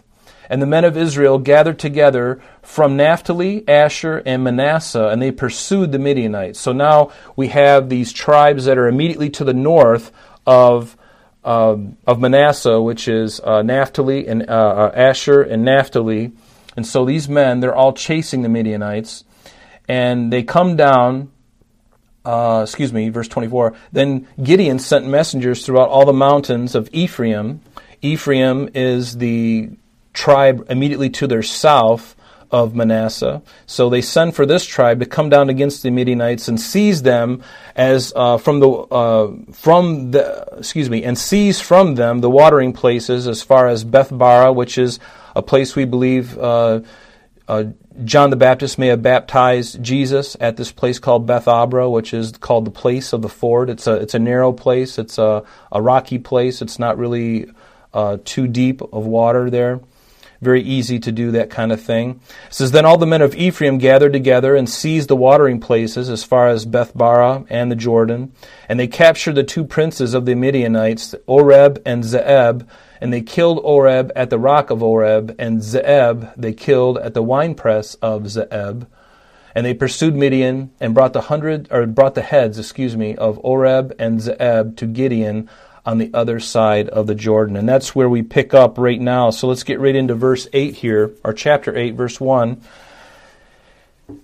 And 0.50 0.62
the 0.62 0.66
men 0.66 0.84
of 0.84 0.96
Israel 0.96 1.38
gathered 1.38 1.78
together 1.78 2.40
from 2.62 2.96
Naphtali, 2.96 3.68
Asher, 3.68 4.22
and 4.24 4.42
Manasseh, 4.42 5.08
and 5.08 5.20
they 5.20 5.30
pursued 5.30 5.92
the 5.92 5.98
Midianites. 5.98 6.58
So 6.58 6.72
now 6.72 7.12
we 7.36 7.48
have 7.48 7.88
these 7.88 8.12
tribes 8.12 8.64
that 8.64 8.78
are 8.78 8.88
immediately 8.88 9.28
to 9.30 9.44
the 9.44 9.52
north 9.52 10.10
of, 10.46 10.96
uh, 11.44 11.76
of 12.06 12.20
Manasseh, 12.20 12.80
which 12.80 13.08
is 13.08 13.40
uh, 13.40 13.62
Naphtali 13.62 14.26
and 14.26 14.48
uh, 14.48 14.52
uh, 14.52 14.92
Asher 14.94 15.42
and 15.42 15.64
Naphtali. 15.64 16.32
And 16.76 16.86
so 16.86 17.04
these 17.04 17.28
men, 17.28 17.60
they're 17.60 17.76
all 17.76 17.92
chasing 17.92 18.42
the 18.42 18.48
Midianites, 18.48 19.24
and 19.86 20.32
they 20.32 20.42
come 20.42 20.76
down. 20.76 21.30
Uh, 22.24 22.60
excuse 22.62 22.92
me, 22.92 23.08
verse 23.08 23.28
24. 23.28 23.74
Then 23.90 24.28
Gideon 24.42 24.78
sent 24.78 25.06
messengers 25.06 25.64
throughout 25.64 25.88
all 25.88 26.04
the 26.04 26.12
mountains 26.12 26.74
of 26.74 26.88
Ephraim. 26.92 27.62
Ephraim 28.02 28.70
is 28.74 29.18
the 29.18 29.70
tribe 30.12 30.66
immediately 30.68 31.10
to 31.10 31.26
their 31.26 31.42
south 31.42 32.16
of 32.50 32.74
Manasseh. 32.74 33.42
So 33.66 33.90
they 33.90 34.00
send 34.00 34.34
for 34.34 34.46
this 34.46 34.64
tribe 34.64 35.00
to 35.00 35.06
come 35.06 35.28
down 35.28 35.50
against 35.50 35.82
the 35.82 35.90
Midianites 35.90 36.48
and 36.48 36.58
seize 36.58 37.02
them 37.02 37.42
as 37.76 38.12
uh, 38.16 38.38
from 38.38 38.60
the 38.60 38.68
uh, 38.68 39.32
from 39.52 40.12
the 40.12 40.46
excuse 40.56 40.88
me 40.88 41.04
and 41.04 41.18
seize 41.18 41.60
from 41.60 41.94
them 41.96 42.20
the 42.20 42.30
watering 42.30 42.72
places 42.72 43.28
as 43.28 43.42
far 43.42 43.68
as 43.68 43.84
Bethbara, 43.84 44.54
which 44.54 44.78
is 44.78 44.98
a 45.36 45.42
place 45.42 45.76
we 45.76 45.84
believe. 45.84 46.38
Uh, 46.38 46.80
uh, 47.48 47.64
John 48.04 48.30
the 48.30 48.36
Baptist 48.36 48.78
may 48.78 48.88
have 48.88 49.02
baptized 49.02 49.82
Jesus 49.82 50.36
at 50.40 50.56
this 50.56 50.70
place 50.70 50.98
called 50.98 51.26
Beth 51.26 51.48
Abra, 51.48 51.90
which 51.90 52.14
is 52.14 52.32
called 52.32 52.64
the 52.64 52.70
place 52.70 53.12
of 53.12 53.22
the 53.22 53.28
ford. 53.28 53.68
It's 53.70 53.86
a 53.86 53.94
it's 53.94 54.14
a 54.14 54.18
narrow 54.18 54.52
place. 54.52 54.98
It's 54.98 55.18
a, 55.18 55.42
a 55.72 55.82
rocky 55.82 56.18
place. 56.18 56.62
It's 56.62 56.78
not 56.78 56.96
really 56.96 57.50
uh, 57.92 58.18
too 58.24 58.46
deep 58.46 58.80
of 58.92 59.06
water 59.06 59.50
there. 59.50 59.80
Very 60.40 60.62
easy 60.62 61.00
to 61.00 61.10
do 61.10 61.32
that 61.32 61.50
kind 61.50 61.72
of 61.72 61.80
thing. 61.80 62.20
It 62.46 62.54
says, 62.54 62.70
Then 62.70 62.84
all 62.84 62.96
the 62.96 63.06
men 63.06 63.22
of 63.22 63.34
Ephraim 63.34 63.78
gathered 63.78 64.12
together 64.12 64.54
and 64.54 64.70
seized 64.70 65.08
the 65.08 65.16
watering 65.16 65.58
places 65.58 66.08
as 66.08 66.22
far 66.22 66.48
as 66.48 66.64
Bethbara 66.64 67.44
and 67.50 67.72
the 67.72 67.76
Jordan. 67.76 68.32
And 68.68 68.78
they 68.78 68.86
captured 68.86 69.34
the 69.34 69.42
two 69.42 69.64
princes 69.64 70.14
of 70.14 70.26
the 70.26 70.36
Midianites, 70.36 71.14
Oreb 71.26 71.82
and 71.84 72.04
Zeeb. 72.04 72.66
And 73.00 73.12
they 73.12 73.20
killed 73.20 73.60
Oreb 73.64 74.12
at 74.14 74.30
the 74.30 74.38
rock 74.38 74.70
of 74.70 74.82
Oreb, 74.82 75.34
and 75.38 75.60
Zeeb 75.60 76.32
they 76.36 76.52
killed 76.52 76.98
at 76.98 77.14
the 77.14 77.22
winepress 77.22 77.94
of 77.94 78.22
Zeeb. 78.22 78.86
And 79.56 79.66
they 79.66 79.74
pursued 79.74 80.14
Midian 80.14 80.70
and 80.78 80.94
brought 80.94 81.14
the 81.14 81.22
hundred 81.22 81.66
or 81.72 81.84
brought 81.86 82.14
the 82.14 82.22
heads, 82.22 82.60
excuse 82.60 82.96
me, 82.96 83.16
of 83.16 83.40
Oreb 83.42 83.92
and 83.98 84.20
Zeeb 84.20 84.76
to 84.76 84.86
Gideon 84.86 85.48
on 85.88 85.96
the 85.96 86.10
other 86.12 86.38
side 86.38 86.86
of 86.90 87.06
the 87.06 87.14
Jordan. 87.14 87.56
And 87.56 87.66
that's 87.66 87.94
where 87.94 88.10
we 88.10 88.22
pick 88.22 88.52
up 88.52 88.76
right 88.76 89.00
now. 89.00 89.30
So 89.30 89.48
let's 89.48 89.62
get 89.62 89.80
right 89.80 89.96
into 89.96 90.14
verse 90.14 90.46
8 90.52 90.74
here, 90.74 91.12
or 91.24 91.32
chapter 91.32 91.74
8, 91.74 91.94
verse 91.94 92.20
1. 92.20 92.60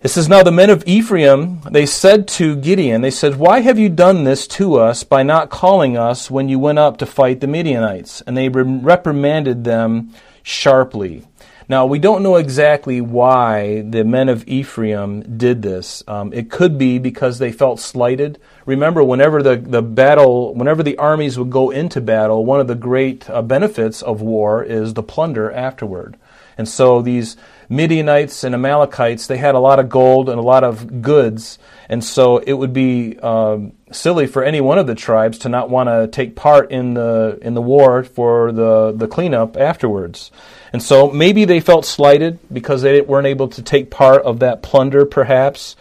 It 0.02 0.08
says, 0.08 0.28
Now 0.28 0.42
the 0.42 0.52
men 0.52 0.68
of 0.68 0.84
Ephraim, 0.86 1.62
they 1.70 1.86
said 1.86 2.28
to 2.28 2.56
Gideon, 2.56 3.00
they 3.00 3.10
said, 3.10 3.36
Why 3.36 3.60
have 3.60 3.78
you 3.78 3.88
done 3.88 4.24
this 4.24 4.46
to 4.48 4.74
us 4.76 5.04
by 5.04 5.22
not 5.22 5.48
calling 5.48 5.96
us 5.96 6.30
when 6.30 6.50
you 6.50 6.58
went 6.58 6.78
up 6.78 6.98
to 6.98 7.06
fight 7.06 7.40
the 7.40 7.46
Midianites? 7.46 8.20
And 8.20 8.36
they 8.36 8.50
reprimanded 8.50 9.64
them 9.64 10.12
sharply. 10.42 11.24
Now, 11.66 11.86
we 11.86 11.98
don't 11.98 12.22
know 12.22 12.36
exactly 12.36 13.00
why 13.00 13.80
the 13.80 14.04
men 14.04 14.28
of 14.28 14.46
Ephraim 14.46 15.38
did 15.38 15.62
this. 15.62 16.02
Um, 16.06 16.32
it 16.34 16.50
could 16.50 16.76
be 16.76 16.98
because 16.98 17.38
they 17.38 17.52
felt 17.52 17.80
slighted. 17.80 18.38
Remember, 18.66 19.02
whenever 19.02 19.42
the, 19.42 19.56
the 19.56 19.80
battle, 19.80 20.54
whenever 20.54 20.82
the 20.82 20.98
armies 20.98 21.38
would 21.38 21.50
go 21.50 21.70
into 21.70 22.02
battle, 22.02 22.44
one 22.44 22.60
of 22.60 22.66
the 22.66 22.74
great 22.74 23.28
uh, 23.30 23.40
benefits 23.40 24.02
of 24.02 24.20
war 24.20 24.62
is 24.62 24.92
the 24.92 25.02
plunder 25.02 25.50
afterward. 25.50 26.18
And 26.56 26.68
so 26.68 27.02
these 27.02 27.36
Midianites 27.68 28.44
and 28.44 28.54
Amalekites, 28.54 29.26
they 29.26 29.36
had 29.36 29.54
a 29.54 29.58
lot 29.58 29.78
of 29.78 29.88
gold 29.88 30.28
and 30.28 30.38
a 30.38 30.42
lot 30.42 30.64
of 30.64 31.02
goods. 31.02 31.58
And 31.88 32.02
so 32.02 32.38
it 32.38 32.52
would 32.52 32.72
be 32.72 33.18
um, 33.18 33.72
silly 33.90 34.26
for 34.26 34.44
any 34.44 34.60
one 34.60 34.78
of 34.78 34.86
the 34.86 34.94
tribes 34.94 35.38
to 35.38 35.48
not 35.48 35.70
want 35.70 35.88
to 35.88 36.06
take 36.08 36.36
part 36.36 36.70
in 36.70 36.94
the, 36.94 37.38
in 37.42 37.54
the 37.54 37.62
war 37.62 38.04
for 38.04 38.52
the, 38.52 38.92
the 38.94 39.08
cleanup 39.08 39.56
afterwards. 39.56 40.30
And 40.72 40.82
so 40.82 41.10
maybe 41.10 41.44
they 41.44 41.60
felt 41.60 41.84
slighted 41.84 42.38
because 42.52 42.82
they 42.82 43.00
weren't 43.00 43.26
able 43.26 43.48
to 43.48 43.62
take 43.62 43.90
part 43.90 44.22
of 44.22 44.40
that 44.40 44.62
plunder, 44.62 45.04
perhaps. 45.04 45.76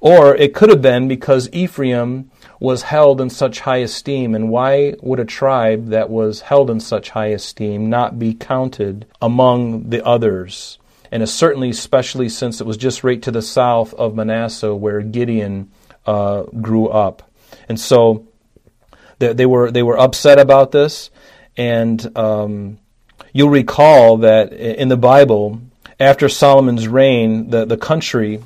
Or 0.00 0.34
it 0.34 0.54
could 0.54 0.70
have 0.70 0.80
been 0.80 1.08
because 1.08 1.50
Ephraim 1.52 2.30
was 2.60 2.82
held 2.82 3.20
in 3.20 3.30
such 3.30 3.60
high 3.60 3.78
esteem. 3.78 4.34
And 4.34 4.50
why 4.50 4.94
would 5.00 5.18
a 5.18 5.24
tribe 5.24 5.88
that 5.88 6.10
was 6.10 6.42
held 6.42 6.70
in 6.70 6.78
such 6.78 7.10
high 7.10 7.28
esteem 7.28 7.90
not 7.90 8.18
be 8.18 8.34
counted 8.34 9.06
among 9.20 9.90
the 9.90 10.04
others? 10.06 10.78
And 11.10 11.28
certainly, 11.28 11.70
especially 11.70 12.28
since 12.28 12.60
it 12.60 12.66
was 12.66 12.76
just 12.76 13.02
right 13.02 13.20
to 13.22 13.32
the 13.32 13.42
south 13.42 13.92
of 13.94 14.14
Manasseh 14.14 14.74
where 14.74 15.00
Gideon 15.00 15.72
uh, 16.06 16.42
grew 16.42 16.86
up. 16.88 17.28
And 17.68 17.80
so 17.80 18.28
they, 19.18 19.32
they, 19.32 19.46
were, 19.46 19.72
they 19.72 19.82
were 19.82 19.98
upset 19.98 20.38
about 20.38 20.70
this. 20.70 21.10
And 21.56 22.16
um, 22.16 22.78
You'll 23.32 23.50
recall 23.50 24.18
that 24.18 24.52
in 24.52 24.88
the 24.88 24.96
Bible, 24.96 25.60
after 26.00 26.28
Solomon's 26.28 26.88
reign, 26.88 27.50
the, 27.50 27.64
the 27.64 27.76
country 27.76 28.42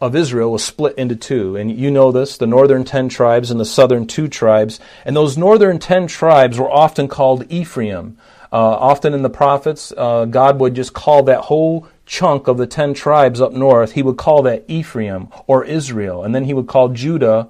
of 0.00 0.16
Israel 0.16 0.52
was 0.52 0.64
split 0.64 0.96
into 0.96 1.16
two. 1.16 1.56
And 1.56 1.70
you 1.70 1.90
know 1.90 2.12
this 2.12 2.36
the 2.36 2.46
northern 2.46 2.84
ten 2.84 3.08
tribes 3.08 3.50
and 3.50 3.60
the 3.60 3.64
southern 3.64 4.06
two 4.06 4.28
tribes. 4.28 4.80
And 5.04 5.16
those 5.16 5.36
northern 5.36 5.78
ten 5.78 6.06
tribes 6.06 6.58
were 6.58 6.70
often 6.70 7.08
called 7.08 7.50
Ephraim. 7.50 8.16
Uh, 8.52 8.56
often 8.56 9.14
in 9.14 9.22
the 9.22 9.30
prophets, 9.30 9.92
uh, 9.96 10.24
God 10.24 10.58
would 10.58 10.74
just 10.74 10.92
call 10.92 11.22
that 11.24 11.42
whole 11.42 11.86
chunk 12.10 12.48
of 12.48 12.58
the 12.58 12.66
ten 12.66 12.92
tribes 12.92 13.40
up 13.40 13.52
north, 13.52 13.92
he 13.92 14.02
would 14.02 14.16
call 14.16 14.42
that 14.42 14.64
Ephraim 14.66 15.28
or 15.46 15.64
Israel. 15.64 16.24
And 16.24 16.34
then 16.34 16.44
he 16.44 16.52
would 16.52 16.66
call 16.66 16.88
Judah 16.88 17.48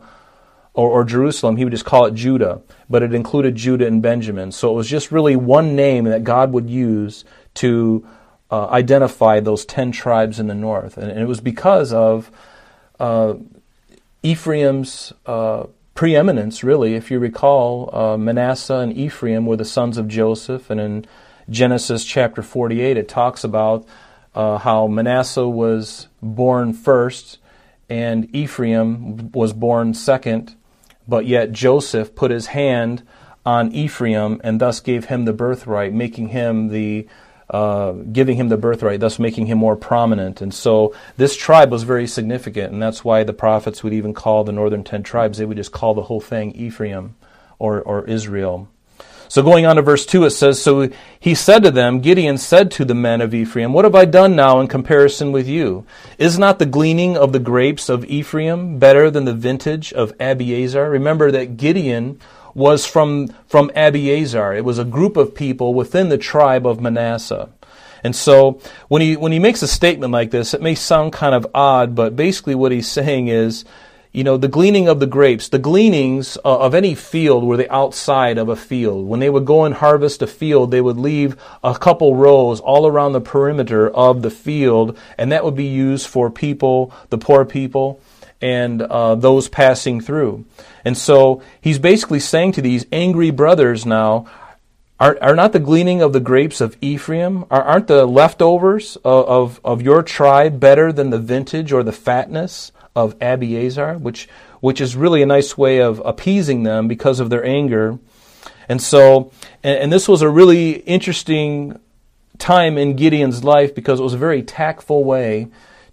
or, 0.75 0.91
or 0.91 1.05
Jerusalem, 1.05 1.57
he 1.57 1.65
would 1.65 1.73
just 1.73 1.87
call 1.87 2.05
it 2.05 2.15
Judah, 2.15 2.61
but 2.89 3.03
it 3.03 3.15
included 3.15 3.55
Judah 3.55 3.87
and 3.87 4.03
Benjamin. 4.03 4.53
So 4.53 4.71
it 4.71 4.75
was 4.75 4.89
just 4.89 5.11
really 5.11 5.35
one 5.35 5.75
name 5.75 6.05
that 6.05 6.25
God 6.25 6.53
would 6.53 6.69
use 6.69 7.25
to 7.55 8.07
uh, 8.51 8.67
identify 8.69 9.41
those 9.41 9.65
ten 9.65 9.93
tribes 9.93 10.41
in 10.41 10.47
the 10.47 10.55
north. 10.55 10.97
And, 10.97 11.11
and 11.11 11.21
it 11.21 11.27
was 11.27 11.41
because 11.41 11.93
of 11.93 12.31
uh, 12.99 13.35
Ephraim's 14.23 15.13
uh, 15.27 15.67
preeminence, 15.95 16.63
really. 16.65 16.95
If 16.95 17.11
you 17.11 17.19
recall, 17.19 17.95
uh, 17.95 18.17
Manasseh 18.17 18.75
and 18.75 18.97
Ephraim 18.97 19.47
were 19.47 19.57
the 19.57 19.65
sons 19.65 19.99
of 19.99 20.09
Joseph, 20.09 20.71
and 20.71 20.81
in 20.81 21.07
Genesis 21.49 22.05
chapter 22.05 22.43
48, 22.43 22.97
it 22.97 23.09
talks 23.09 23.45
about 23.45 23.87
uh, 24.35 24.59
how 24.59 24.87
Manasseh 24.87 25.49
was 25.49 26.07
born 26.23 26.73
first 26.73 27.39
and 27.89 28.33
Ephraim 28.33 29.33
was 29.33 29.53
born 29.53 29.93
second 29.95 30.55
but 31.11 31.27
yet 31.27 31.51
Joseph 31.51 32.15
put 32.15 32.31
his 32.31 32.47
hand 32.47 33.03
on 33.45 33.73
Ephraim 33.73 34.41
and 34.45 34.61
thus 34.61 34.81
gave 34.81 35.07
him 35.07 35.25
the 35.25 35.33
birthright, 35.33 35.93
making 35.93 36.29
him 36.29 36.69
the 36.69 37.07
uh, 37.51 37.93
giving 37.93 38.37
him 38.37 38.49
the 38.49 38.57
birthright, 38.57 39.01
thus 39.01 39.19
making 39.19 39.47
him 39.47 39.59
more 39.59 39.77
prominent. 39.77 40.41
And 40.41 40.55
so 40.55 40.95
this 41.17 41.37
tribe 41.37 41.71
was 41.71 41.83
very 41.83 42.07
significant, 42.07 42.73
and 42.73 42.81
that's 42.81 43.05
why 43.05 43.25
the 43.25 43.33
prophets 43.33 43.83
would 43.83 43.93
even 43.93 44.15
call 44.15 44.45
the 44.45 44.53
northern 44.53 44.85
ten 44.85 45.03
tribes, 45.03 45.39
they 45.39 45.45
would 45.45 45.57
just 45.57 45.73
call 45.73 45.95
the 45.95 46.03
whole 46.03 46.21
thing 46.21 46.53
Ephraim 46.53 47.17
or, 47.59 47.83
or 47.83 48.05
Israel. 48.07 48.69
So 49.31 49.45
going 49.45 49.65
on 49.65 49.77
to 49.77 49.83
verse 49.83 50.05
2, 50.07 50.25
it 50.25 50.31
says, 50.31 50.61
So 50.61 50.91
he 51.21 51.37
said 51.37 51.63
to 51.63 51.71
them, 51.71 52.01
Gideon 52.01 52.37
said 52.37 52.69
to 52.73 52.85
the 52.85 52.97
men 52.97 53.21
of 53.21 53.33
Ephraim, 53.33 53.73
What 53.73 53.85
have 53.85 53.95
I 53.95 54.05
done 54.05 54.35
now 54.35 54.59
in 54.59 54.67
comparison 54.67 55.31
with 55.31 55.47
you? 55.47 55.87
Is 56.19 56.37
not 56.37 56.59
the 56.59 56.67
gleaning 56.67 57.17
of 57.17 57.33
the 57.33 57.39
grapes 57.39 57.89
of 57.89 58.05
Ephraim 58.07 58.81
better 58.81 59.09
than 59.09 59.27
the 59.27 59.33
vintage 59.33 59.93
of 59.93 60.19
Abiezer? 60.19 60.91
Remember 60.91 61.31
that 61.31 61.57
Gideon 61.57 62.19
was 62.55 62.87
from, 62.87 63.29
from 63.47 63.71
Abiezer. 63.71 64.57
It 64.57 64.65
was 64.65 64.79
a 64.79 64.85
group 64.85 65.17
of 65.17 65.35
people 65.35 65.75
within 65.75 66.09
the 66.09 66.19
tribe 66.19 66.67
of 66.67 66.81
Manasseh. 66.81 67.51
And 68.03 68.17
so 68.17 68.61
when 68.89 69.03
he, 69.03 69.17
when 69.17 69.33
he 69.33 69.39
makes 69.39 69.63
a 69.63 69.69
statement 69.69 70.13
like 70.13 70.31
this, 70.31 70.55
it 70.55 70.63
may 70.63 70.75
sound 70.75 71.13
kind 71.13 71.35
of 71.35 71.47
odd, 71.55 71.95
but 71.95 72.17
basically 72.17 72.55
what 72.55 72.73
he's 72.73 72.89
saying 72.89 73.29
is, 73.29 73.65
you 74.13 74.25
know, 74.25 74.37
the 74.37 74.49
gleaning 74.49 74.89
of 74.89 74.99
the 74.99 75.07
grapes, 75.07 75.49
the 75.49 75.59
gleanings 75.59 76.37
uh, 76.45 76.59
of 76.59 76.75
any 76.75 76.97
field 76.97 77.45
were 77.45 77.57
the 77.57 77.73
outside 77.73 78.39
of 78.39 78.49
a 78.49 78.57
field. 78.57 79.07
When 79.07 79.21
they 79.21 79.31
would 79.31 79.45
go 79.45 79.65
and 79.65 79.75
harvest 79.75 80.21
a 80.21 80.27
field, 80.27 80.73
they 80.73 80.81
would 80.81 80.97
leave 80.97 81.37
a 81.63 81.79
couple 81.79 82.17
rows 82.17 82.59
all 82.59 82.89
around 82.89 83.13
the 83.13 83.21
perimeter 83.21 83.89
of 83.89 84.23
the 84.23 84.31
field, 84.31 84.99
and 85.17 85.31
that 85.31 85.45
would 85.45 85.55
be 85.55 85.67
used 85.67 86.09
for 86.09 86.29
people, 86.29 86.93
the 87.11 87.19
poor 87.19 87.45
people, 87.45 88.01
and 88.41 88.83
uh, 88.83 89.15
those 89.15 89.49
passing 89.49 90.01
through. 90.01 90.45
And 90.85 90.97
so 90.97 91.43
he's 91.61 91.79
basically 91.79 92.21
saying 92.21 92.53
to 92.53 92.63
these 92.63 92.87
angry 92.91 93.31
brothers 93.31 93.85
now, 93.85 94.27
are, 94.99 95.19
are 95.23 95.35
not 95.35 95.53
the 95.53 95.59
gleaning 95.59 96.03
of 96.03 96.13
the 96.13 96.21
grapes 96.21 96.61
of 96.61 96.77
Ephraim, 96.81 97.45
are, 97.51 97.63
aren't 97.63 97.87
the 97.87 98.07
leftovers 98.07 98.97
of, 98.97 99.27
of, 99.27 99.61
of 99.65 99.83
your 99.83 100.03
tribe 100.03 100.61
better 100.61 100.93
than 100.93 101.11
the 101.11 101.19
vintage 101.19 101.73
or 101.73 101.83
the 101.83 101.93
fatness? 101.93 102.73
of 102.95 103.19
Abiezer, 103.19 104.01
which, 104.01 104.29
which 104.61 104.81
is 104.81 104.97
really 104.97 105.23
a 105.23 105.27
nice 105.27 105.57
way 105.57 105.81
of 105.81 106.03
appeasing 106.05 106.63
them 106.63 106.89
because 106.89 107.21
of 107.21 107.31
their 107.31 107.45
anger. 107.45 107.99
And 108.69 108.81
so, 108.81 109.33
and, 109.63 109.79
and 109.79 109.93
this 109.93 110.09
was 110.09 110.23
a 110.23 110.29
really 110.29 110.73
interesting 110.73 111.79
time 112.39 112.79
in 112.79 112.97
Gideon's 112.97 113.45
life 113.45 113.75
because 113.75 114.01
it 114.01 114.03
was 114.03 114.15
a 114.15 114.19
very 114.19 114.43
tactful 114.43 115.05
way 115.05 115.49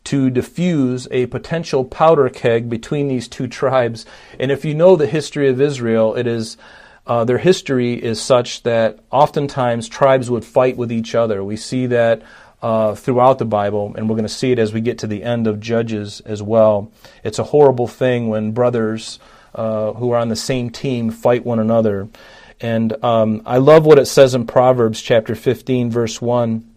to 0.08 0.30
diffuse 0.30 1.06
a 1.12 1.26
potential 1.26 1.84
powder 1.84 2.30
keg 2.30 2.70
between 2.70 3.10
these 3.10 3.28
two 3.28 3.46
tribes. 3.46 4.06
And 4.40 4.54
if 4.54 4.64
you 4.64 4.74
know 4.74 4.96
the 4.96 5.06
history 5.06 5.50
of 5.50 5.60
Israel, 5.60 6.16
it 6.16 6.26
is 6.26 6.56
uh, 7.06 7.26
their 7.26 7.38
history 7.38 8.02
is 8.02 8.22
such 8.22 8.64
that 8.64 9.00
oftentimes 9.12 9.90
tribes 9.90 10.30
would 10.30 10.46
fight 10.46 10.78
with 10.78 10.94
each 10.94 11.14
other. 11.14 11.44
We 11.44 11.58
see 11.58 11.88
that 11.88 12.22
uh, 12.62 12.96
throughout 12.96 13.38
the 13.38 13.46
Bible, 13.46 13.94
and 13.98 14.08
we're 14.08 14.16
going 14.16 14.24
to 14.24 14.30
see 14.30 14.54
it 14.54 14.60
as 14.60 14.72
we 14.72 14.80
get 14.80 15.00
to 15.00 15.08
the 15.08 15.24
end 15.24 15.46
of 15.46 15.60
Judges 15.60 16.22
as 16.22 16.42
well. 16.42 16.90
It's 17.26 17.40
a 17.40 17.44
horrible 17.44 17.88
thing 17.88 18.30
when 18.30 18.54
brothers 18.54 19.20
uh, 19.56 19.92
who 19.92 20.12
are 20.12 20.20
on 20.20 20.30
the 20.30 20.38
same 20.38 20.70
team 20.70 21.12
fight 21.12 21.46
one 21.46 21.60
another. 21.60 22.08
And 22.62 23.04
um, 23.04 23.42
I 23.46 23.58
love 23.58 23.86
what 23.86 24.00
it 24.00 24.06
says 24.06 24.36
in 24.36 24.48
Proverbs 24.48 25.02
chapter 25.02 25.36
15, 25.36 25.92
verse 25.92 26.22
1. 26.22 26.77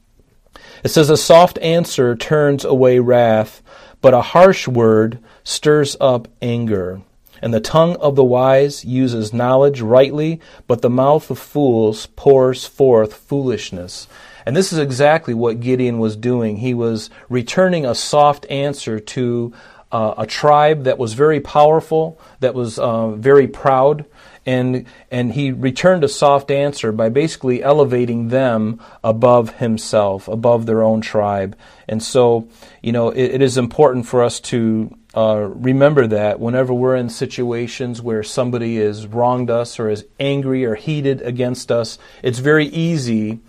It 0.82 0.88
says, 0.88 1.10
A 1.10 1.16
soft 1.16 1.58
answer 1.58 2.16
turns 2.16 2.64
away 2.64 2.98
wrath, 2.98 3.62
but 4.00 4.14
a 4.14 4.22
harsh 4.22 4.66
word 4.66 5.18
stirs 5.44 5.96
up 6.00 6.28
anger. 6.40 7.02
And 7.42 7.54
the 7.54 7.60
tongue 7.60 7.96
of 7.96 8.16
the 8.16 8.24
wise 8.24 8.84
uses 8.84 9.32
knowledge 9.32 9.80
rightly, 9.80 10.40
but 10.66 10.82
the 10.82 10.90
mouth 10.90 11.30
of 11.30 11.38
fools 11.38 12.06
pours 12.16 12.66
forth 12.66 13.14
foolishness. 13.14 14.08
And 14.44 14.56
this 14.56 14.72
is 14.72 14.78
exactly 14.78 15.34
what 15.34 15.60
Gideon 15.60 15.98
was 15.98 16.16
doing. 16.16 16.58
He 16.58 16.74
was 16.74 17.10
returning 17.28 17.86
a 17.86 17.94
soft 17.94 18.46
answer 18.50 19.00
to 19.00 19.52
uh, 19.92 20.14
a 20.18 20.26
tribe 20.26 20.84
that 20.84 20.98
was 20.98 21.14
very 21.14 21.40
powerful, 21.40 22.20
that 22.40 22.54
was 22.54 22.78
uh, 22.78 23.10
very 23.10 23.48
proud, 23.48 24.04
and 24.46 24.86
and 25.10 25.32
he 25.32 25.52
returned 25.52 26.04
a 26.04 26.08
soft 26.08 26.50
answer 26.50 26.92
by 26.92 27.08
basically 27.08 27.62
elevating 27.62 28.28
them 28.28 28.80
above 29.04 29.56
himself, 29.56 30.28
above 30.28 30.66
their 30.66 30.82
own 30.82 31.00
tribe. 31.00 31.56
And 31.88 32.02
so, 32.02 32.48
you 32.82 32.92
know, 32.92 33.10
it, 33.10 33.34
it 33.34 33.42
is 33.42 33.58
important 33.58 34.06
for 34.06 34.22
us 34.22 34.40
to 34.40 34.96
uh, 35.16 35.48
remember 35.54 36.06
that 36.06 36.38
whenever 36.38 36.72
we're 36.72 36.96
in 36.96 37.08
situations 37.08 38.00
where 38.00 38.22
somebody 38.22 38.76
has 38.76 39.06
wronged 39.06 39.50
us 39.50 39.80
or 39.80 39.90
is 39.90 40.06
angry 40.18 40.64
or 40.64 40.76
heated 40.76 41.20
against 41.22 41.72
us, 41.72 41.98
it's 42.22 42.38
very 42.38 42.66
easy 42.66 43.40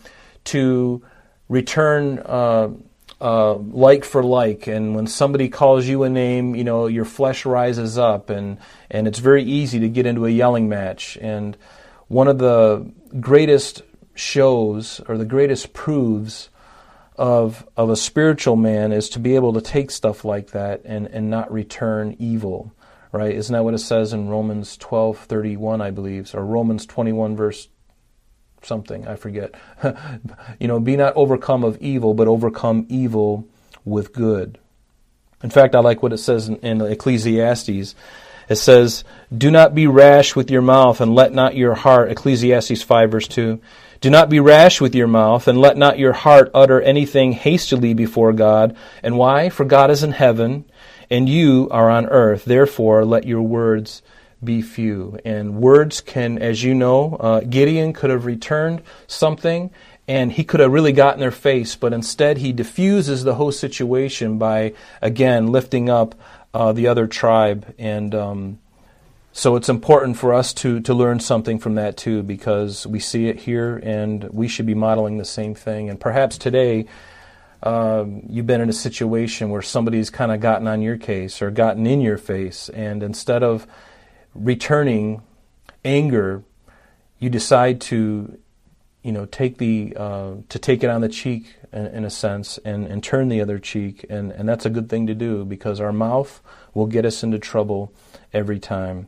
to 0.46 1.04
return 1.48 2.20
uh, 2.20 2.70
uh, 3.22 3.54
like 3.54 4.04
for 4.04 4.24
like, 4.24 4.66
and 4.66 4.96
when 4.96 5.06
somebody 5.06 5.48
calls 5.48 5.88
you 5.88 6.04
a 6.04 6.10
name, 6.10 6.56
you 6.56 6.64
know 6.64 6.88
your 6.88 7.06
flesh 7.06 7.46
rises 7.46 7.98
up, 7.98 8.32
and 8.32 8.58
and 8.90 9.08
it's 9.08 9.20
very 9.20 9.44
easy 9.44 9.80
to 9.80 9.88
get 9.88 10.08
into 10.08 10.26
a 10.26 10.30
yelling 10.30 10.68
match. 10.68 11.18
And 11.22 11.56
one 12.08 12.28
of 12.28 12.40
the 12.40 12.92
greatest 13.20 13.84
shows 14.16 15.02
or 15.08 15.18
the 15.18 15.26
greatest 15.26 15.72
proofs 15.74 16.50
of 17.16 17.68
of 17.78 17.90
a 17.90 17.96
spiritual 17.96 18.56
man 18.56 18.92
is 18.92 19.08
to 19.10 19.20
be 19.20 19.36
able 19.36 19.54
to 19.54 19.62
take 19.62 19.92
stuff 19.92 20.26
like 20.26 20.52
that 20.52 20.82
and 20.84 21.06
and 21.08 21.30
not 21.30 21.52
return 21.52 22.16
evil 22.18 22.74
right 23.12 23.36
isn't 23.36 23.54
that 23.54 23.64
what 23.64 23.74
it 23.74 23.80
says 23.80 24.14
in 24.14 24.30
Romans 24.30 24.78
12:31 24.78 25.82
I 25.82 25.92
believe 25.92 26.34
or 26.34 26.46
Romans 26.46 26.86
21 26.86 27.36
verse 27.36 27.68
something 28.64 29.08
I 29.08 29.16
forget 29.16 29.54
you 30.60 30.68
know 30.68 30.80
be 30.80 30.96
not 30.96 31.16
overcome 31.16 31.64
of 31.64 31.78
evil 31.82 32.14
but 32.14 32.28
overcome 32.28 32.86
evil 32.90 33.48
with 33.86 34.14
good 34.14 34.58
in 35.44 35.50
fact 35.50 35.76
I 35.76 35.80
like 35.80 36.04
what 36.04 36.14
it 36.14 36.18
says 36.18 36.48
in, 36.48 36.58
in 36.58 36.82
Ecclesiastes 36.82 37.96
it 38.50 38.56
says 38.56 39.04
do 39.36 39.50
not 39.50 39.74
be 39.74 39.88
rash 39.88 40.36
with 40.36 40.52
your 40.52 40.62
mouth 40.62 41.02
and 41.02 41.16
let 41.16 41.34
not 41.34 41.56
your 41.56 41.76
heart 41.76 42.12
Ecclesiastes 42.12 42.84
5 42.84 43.12
verse 43.12 43.28
2 43.28 43.60
do 44.02 44.10
not 44.10 44.30
be 44.30 44.40
rash 44.40 44.82
with 44.82 44.96
your 44.96 45.06
mouth, 45.06 45.48
and 45.48 45.62
let 45.62 45.78
not 45.78 46.00
your 46.00 46.14
heart 46.14 46.50
utter 46.56 46.82
anything 46.82 47.34
hastily 47.34 47.94
before 47.94 48.34
God. 48.34 48.76
And 49.04 49.16
why? 49.16 49.50
For 49.50 49.64
God 49.64 49.92
is 49.92 50.02
in 50.02 50.12
heaven, 50.12 50.66
and 51.12 51.30
you 51.30 51.68
are 51.70 51.88
on 51.88 52.08
earth. 52.08 52.44
Therefore, 52.44 53.06
let 53.06 53.26
your 53.28 53.44
words 53.44 54.02
be 54.44 54.62
few. 54.62 55.20
And 55.26 55.56
words 55.56 56.02
can, 56.02 56.38
as 56.40 56.64
you 56.64 56.74
know, 56.74 57.16
uh, 57.16 57.40
Gideon 57.42 57.94
could 57.94 58.10
have 58.10 58.26
returned 58.26 58.82
something, 59.08 59.70
and 60.08 60.32
he 60.32 60.44
could 60.44 60.60
have 60.60 60.72
really 60.72 60.94
gotten 60.94 61.20
their 61.20 61.32
face, 61.32 61.76
but 61.76 61.94
instead 61.94 62.38
he 62.38 62.52
diffuses 62.52 63.24
the 63.24 63.36
whole 63.36 63.52
situation 63.52 64.38
by, 64.38 64.74
again, 65.02 65.48
lifting 65.48 65.90
up 65.90 66.16
uh, 66.54 66.72
the 66.74 66.88
other 66.88 67.08
tribe 67.08 67.74
and. 67.78 68.16
Um, 68.16 68.60
so 69.34 69.56
it's 69.56 69.70
important 69.70 70.18
for 70.18 70.34
us 70.34 70.54
to, 70.56 70.82
to 70.82 70.94
learn 70.94 71.22
something 71.22 71.58
from 71.58 71.76
that 71.76 71.96
too, 71.96 72.22
because 72.22 72.86
we 72.86 73.00
see 73.00 73.30
it 73.30 73.40
here 73.40 73.78
and 73.78 74.26
we 74.26 74.50
should 74.50 74.66
be 74.66 74.74
modeling 74.74 75.20
the 75.20 75.24
same 75.24 75.56
thing. 75.56 75.90
And 75.90 75.98
perhaps 75.98 76.38
today 76.38 76.86
um, 77.64 78.24
you've 78.28 78.46
been 78.46 78.60
in 78.60 78.68
a 78.70 78.74
situation 78.74 79.50
where 79.50 79.62
somebody's 79.62 80.10
kind 80.10 80.34
of 80.34 80.42
gotten 80.42 80.68
on 80.68 80.82
your 80.82 80.98
case 80.98 81.42
or 81.42 81.50
gotten 81.50 81.88
in 81.88 82.02
your 82.02 82.18
face, 82.18 82.68
and 82.70 83.02
instead 83.04 83.42
of 83.42 83.66
returning 84.34 85.22
anger, 85.84 86.44
you 87.20 87.30
decide 87.30 87.82
to 87.82 88.38
you 89.04 89.12
know 89.12 89.26
take 89.26 89.58
the 89.58 89.94
uh, 89.98 90.34
to 90.50 90.60
take 90.60 90.84
it 90.84 90.90
on 90.90 91.02
the 91.02 91.10
cheek 91.10 91.56
in, 91.74 91.88
in, 91.88 92.06
a 92.06 92.10
sense 92.10 92.60
and, 92.64 92.86
and 92.86 93.04
turn 93.04 93.30
the 93.30 93.42
other 93.42 93.58
cheek 93.58 94.06
and, 94.10 94.32
and 94.32 94.48
that's 94.48 94.66
a 94.66 94.70
good 94.70 94.90
thing 94.90 95.08
to 95.08 95.16
do 95.16 95.44
because 95.44 95.80
our 95.80 95.92
mouth 95.92 96.40
will 96.76 96.86
get 96.86 97.04
us 97.04 97.24
into 97.24 97.40
trouble 97.40 97.92
every 98.32 98.60
time 98.60 99.08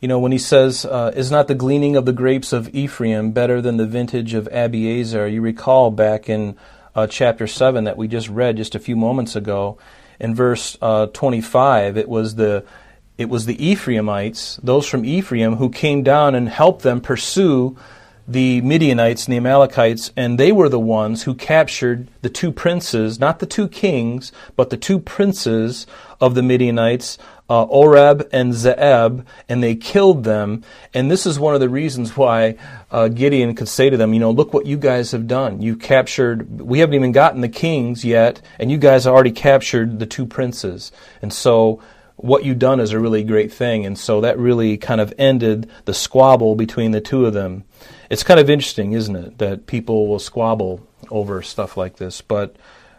you 0.00 0.06
know, 0.06 0.20
when 0.20 0.32
he 0.32 0.38
says, 0.38 0.84
uh, 0.84 1.12
Is 1.16 1.30
not 1.30 1.48
the 1.48 1.54
gleaning 1.54 1.96
of 1.96 2.04
the 2.04 2.12
grapes 2.12 2.52
of 2.52 2.72
Ephraim 2.74 3.32
better 3.32 3.60
than 3.60 3.78
the 3.78 3.86
vintage 3.86 4.32
of 4.32 4.48
Abiezer? 4.52 5.30
You 5.30 5.40
recall 5.40 5.90
back 5.90 6.28
in 6.28 6.56
uh, 6.94 7.08
chapter 7.08 7.46
7 7.46 7.84
that 7.84 7.96
we 7.96 8.06
just 8.06 8.28
read 8.28 8.56
just 8.56 8.74
a 8.74 8.78
few 8.78 8.94
moments 8.94 9.34
ago. 9.34 9.78
In 10.20 10.34
verse 10.34 10.76
uh, 10.80 11.06
25, 11.06 11.96
it 11.96 12.08
was 12.08 12.36
the 12.36 12.64
it 13.18 13.28
was 13.28 13.46
the 13.46 13.62
Ephraimites, 13.62 14.60
those 14.62 14.86
from 14.86 15.04
Ephraim, 15.04 15.56
who 15.56 15.68
came 15.68 16.04
down 16.04 16.36
and 16.36 16.48
helped 16.48 16.82
them 16.82 17.00
pursue 17.00 17.76
the 18.28 18.60
Midianites 18.60 19.24
and 19.24 19.32
the 19.32 19.38
Amalekites, 19.38 20.12
and 20.14 20.38
they 20.38 20.52
were 20.52 20.68
the 20.68 20.78
ones 20.78 21.22
who 21.22 21.34
captured 21.34 22.08
the 22.20 22.28
two 22.28 22.52
princes, 22.52 23.18
not 23.18 23.38
the 23.38 23.46
two 23.46 23.66
kings, 23.66 24.30
but 24.54 24.68
the 24.68 24.76
two 24.76 24.98
princes 24.98 25.86
of 26.20 26.34
the 26.34 26.42
Midianites, 26.42 27.16
uh, 27.48 27.62
Oreb 27.64 28.28
and 28.30 28.52
Zeeb, 28.52 29.24
and 29.48 29.62
they 29.62 29.74
killed 29.74 30.24
them. 30.24 30.62
And 30.92 31.10
this 31.10 31.24
is 31.24 31.40
one 31.40 31.54
of 31.54 31.60
the 31.60 31.70
reasons 31.70 32.18
why 32.18 32.56
uh, 32.90 33.08
Gideon 33.08 33.54
could 33.54 33.68
say 33.68 33.88
to 33.88 33.96
them, 33.96 34.12
you 34.12 34.20
know, 34.20 34.30
look 34.30 34.52
what 34.52 34.66
you 34.66 34.76
guys 34.76 35.12
have 35.12 35.26
done. 35.26 35.62
You 35.62 35.74
captured, 35.74 36.60
we 36.60 36.80
haven't 36.80 36.94
even 36.94 37.12
gotten 37.12 37.40
the 37.40 37.48
kings 37.48 38.04
yet, 38.04 38.42
and 38.58 38.70
you 38.70 38.76
guys 38.76 39.04
have 39.04 39.14
already 39.14 39.32
captured 39.32 39.98
the 39.98 40.06
two 40.06 40.26
princes. 40.26 40.92
And 41.22 41.32
so 41.32 41.80
what 42.18 42.44
you've 42.44 42.58
done 42.58 42.80
is 42.80 42.92
a 42.92 42.98
really 42.98 43.22
great 43.22 43.52
thing. 43.52 43.86
And 43.86 43.98
so 43.98 44.20
that 44.20 44.38
really 44.38 44.76
kind 44.76 45.00
of 45.00 45.14
ended 45.18 45.70
the 45.84 45.94
squabble 45.94 46.56
between 46.56 46.90
the 46.90 47.00
two 47.00 47.24
of 47.26 47.32
them. 47.32 47.64
It's 48.10 48.24
kind 48.24 48.40
of 48.40 48.50
interesting, 48.50 48.92
isn't 48.92 49.14
it, 49.14 49.38
that 49.38 49.66
people 49.66 50.08
will 50.08 50.18
squabble 50.18 50.86
over 51.10 51.42
stuff 51.42 51.76
like 51.76 51.96
this. 51.96 52.20
But 52.20 52.56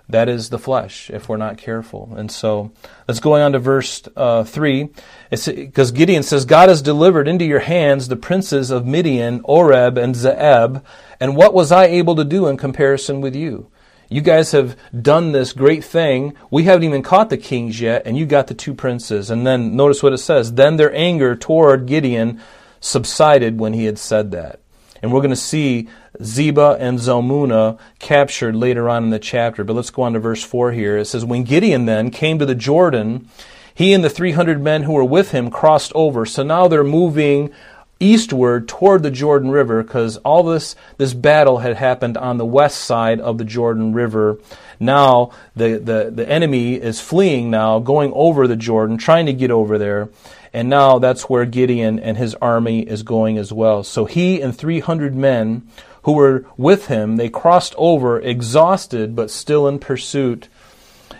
that 0.07 0.29
is 0.29 0.49
the 0.49 0.57
flesh 0.57 1.09
if 1.09 1.27
we're 1.27 1.37
not 1.37 1.57
careful. 1.57 2.13
And 2.15 2.31
so 2.31 2.71
let's 3.07 3.19
go 3.19 3.35
on 3.35 3.51
to 3.51 3.59
verse 3.59 4.01
uh, 4.15 4.45
3. 4.45 4.89
Because 5.29 5.91
Gideon 5.91 6.23
says, 6.23 6.45
God 6.45 6.69
has 6.69 6.81
delivered 6.81 7.27
into 7.27 7.45
your 7.45 7.59
hands 7.59 8.07
the 8.07 8.15
princes 8.15 8.71
of 8.71 8.87
Midian, 8.87 9.41
Oreb, 9.43 9.97
and 9.97 10.15
Zeeb. 10.15 10.81
And 11.19 11.35
what 11.35 11.53
was 11.53 11.73
I 11.73 11.85
able 11.85 12.15
to 12.15 12.23
do 12.23 12.47
in 12.47 12.55
comparison 12.55 13.19
with 13.19 13.35
you? 13.35 13.69
You 14.09 14.21
guys 14.21 14.51
have 14.53 14.75
done 14.99 15.31
this 15.33 15.53
great 15.53 15.83
thing. 15.83 16.33
We 16.49 16.63
haven't 16.63 16.83
even 16.83 17.03
caught 17.03 17.29
the 17.29 17.37
kings 17.37 17.79
yet, 17.79 18.03
and 18.05 18.17
you 18.17 18.25
got 18.25 18.47
the 18.47 18.55
two 18.55 18.73
princes. 18.73 19.29
And 19.29 19.45
then 19.45 19.75
notice 19.75 20.01
what 20.01 20.13
it 20.13 20.17
says. 20.17 20.53
Then 20.53 20.77
their 20.77 20.93
anger 20.95 21.35
toward 21.35 21.85
Gideon 21.85 22.41
subsided 22.79 23.59
when 23.59 23.73
he 23.73 23.85
had 23.85 23.99
said 23.99 24.31
that. 24.31 24.61
And 25.01 25.13
we're 25.13 25.21
going 25.21 25.29
to 25.29 25.35
see 25.35 25.87
Zebah 26.19 26.77
and 26.79 26.97
Zalmunna 26.97 27.79
captured 27.99 28.55
later 28.55 28.89
on 28.89 29.05
in 29.05 29.09
the 29.11 29.19
chapter. 29.19 29.63
But 29.63 29.75
let's 29.75 29.91
go 29.91 30.01
on 30.01 30.13
to 30.13 30.19
verse 30.19 30.43
4 30.43 30.71
here. 30.71 30.97
It 30.97 31.05
says, 31.05 31.23
When 31.23 31.43
Gideon 31.43 31.85
then 31.85 32.09
came 32.09 32.39
to 32.39 32.45
the 32.45 32.55
Jordan, 32.55 33.29
he 33.73 33.93
and 33.93 34.03
the 34.03 34.09
300 34.09 34.61
men 34.61 34.83
who 34.83 34.93
were 34.93 35.05
with 35.05 35.31
him 35.31 35.51
crossed 35.51 35.91
over. 35.93 36.25
So 36.25 36.43
now 36.43 36.67
they're 36.67 36.83
moving 36.83 37.51
eastward 37.99 38.67
toward 38.67 39.03
the 39.03 39.11
Jordan 39.11 39.51
River 39.51 39.83
because 39.83 40.17
all 40.17 40.43
this, 40.43 40.75
this 40.97 41.13
battle 41.13 41.59
had 41.59 41.75
happened 41.75 42.17
on 42.17 42.37
the 42.37 42.45
west 42.45 42.81
side 42.81 43.19
of 43.19 43.37
the 43.37 43.43
Jordan 43.43 43.93
River. 43.93 44.39
Now 44.79 45.31
the, 45.55 45.77
the, 45.77 46.11
the 46.13 46.29
enemy 46.29 46.75
is 46.75 47.01
fleeing 47.01 47.49
now, 47.49 47.79
going 47.79 48.11
over 48.13 48.47
the 48.47 48.55
Jordan, 48.55 48.97
trying 48.97 49.25
to 49.25 49.33
get 49.33 49.51
over 49.51 49.77
there. 49.77 50.09
And 50.53 50.69
now 50.69 50.99
that's 50.99 51.29
where 51.29 51.45
Gideon 51.45 51.99
and 51.99 52.17
his 52.17 52.35
army 52.35 52.81
is 52.81 53.03
going 53.03 53.37
as 53.37 53.53
well. 53.53 53.83
So 53.83 54.05
he 54.05 54.41
and 54.41 54.57
300 54.57 55.15
men 55.15 55.67
who 56.03 56.13
were 56.13 56.45
with 56.57 56.87
him, 56.87 57.17
they 57.17 57.29
crossed 57.29 57.75
over 57.77 58.19
exhausted 58.19 59.15
but 59.15 59.29
still 59.29 59.67
in 59.67 59.79
pursuit. 59.79 60.47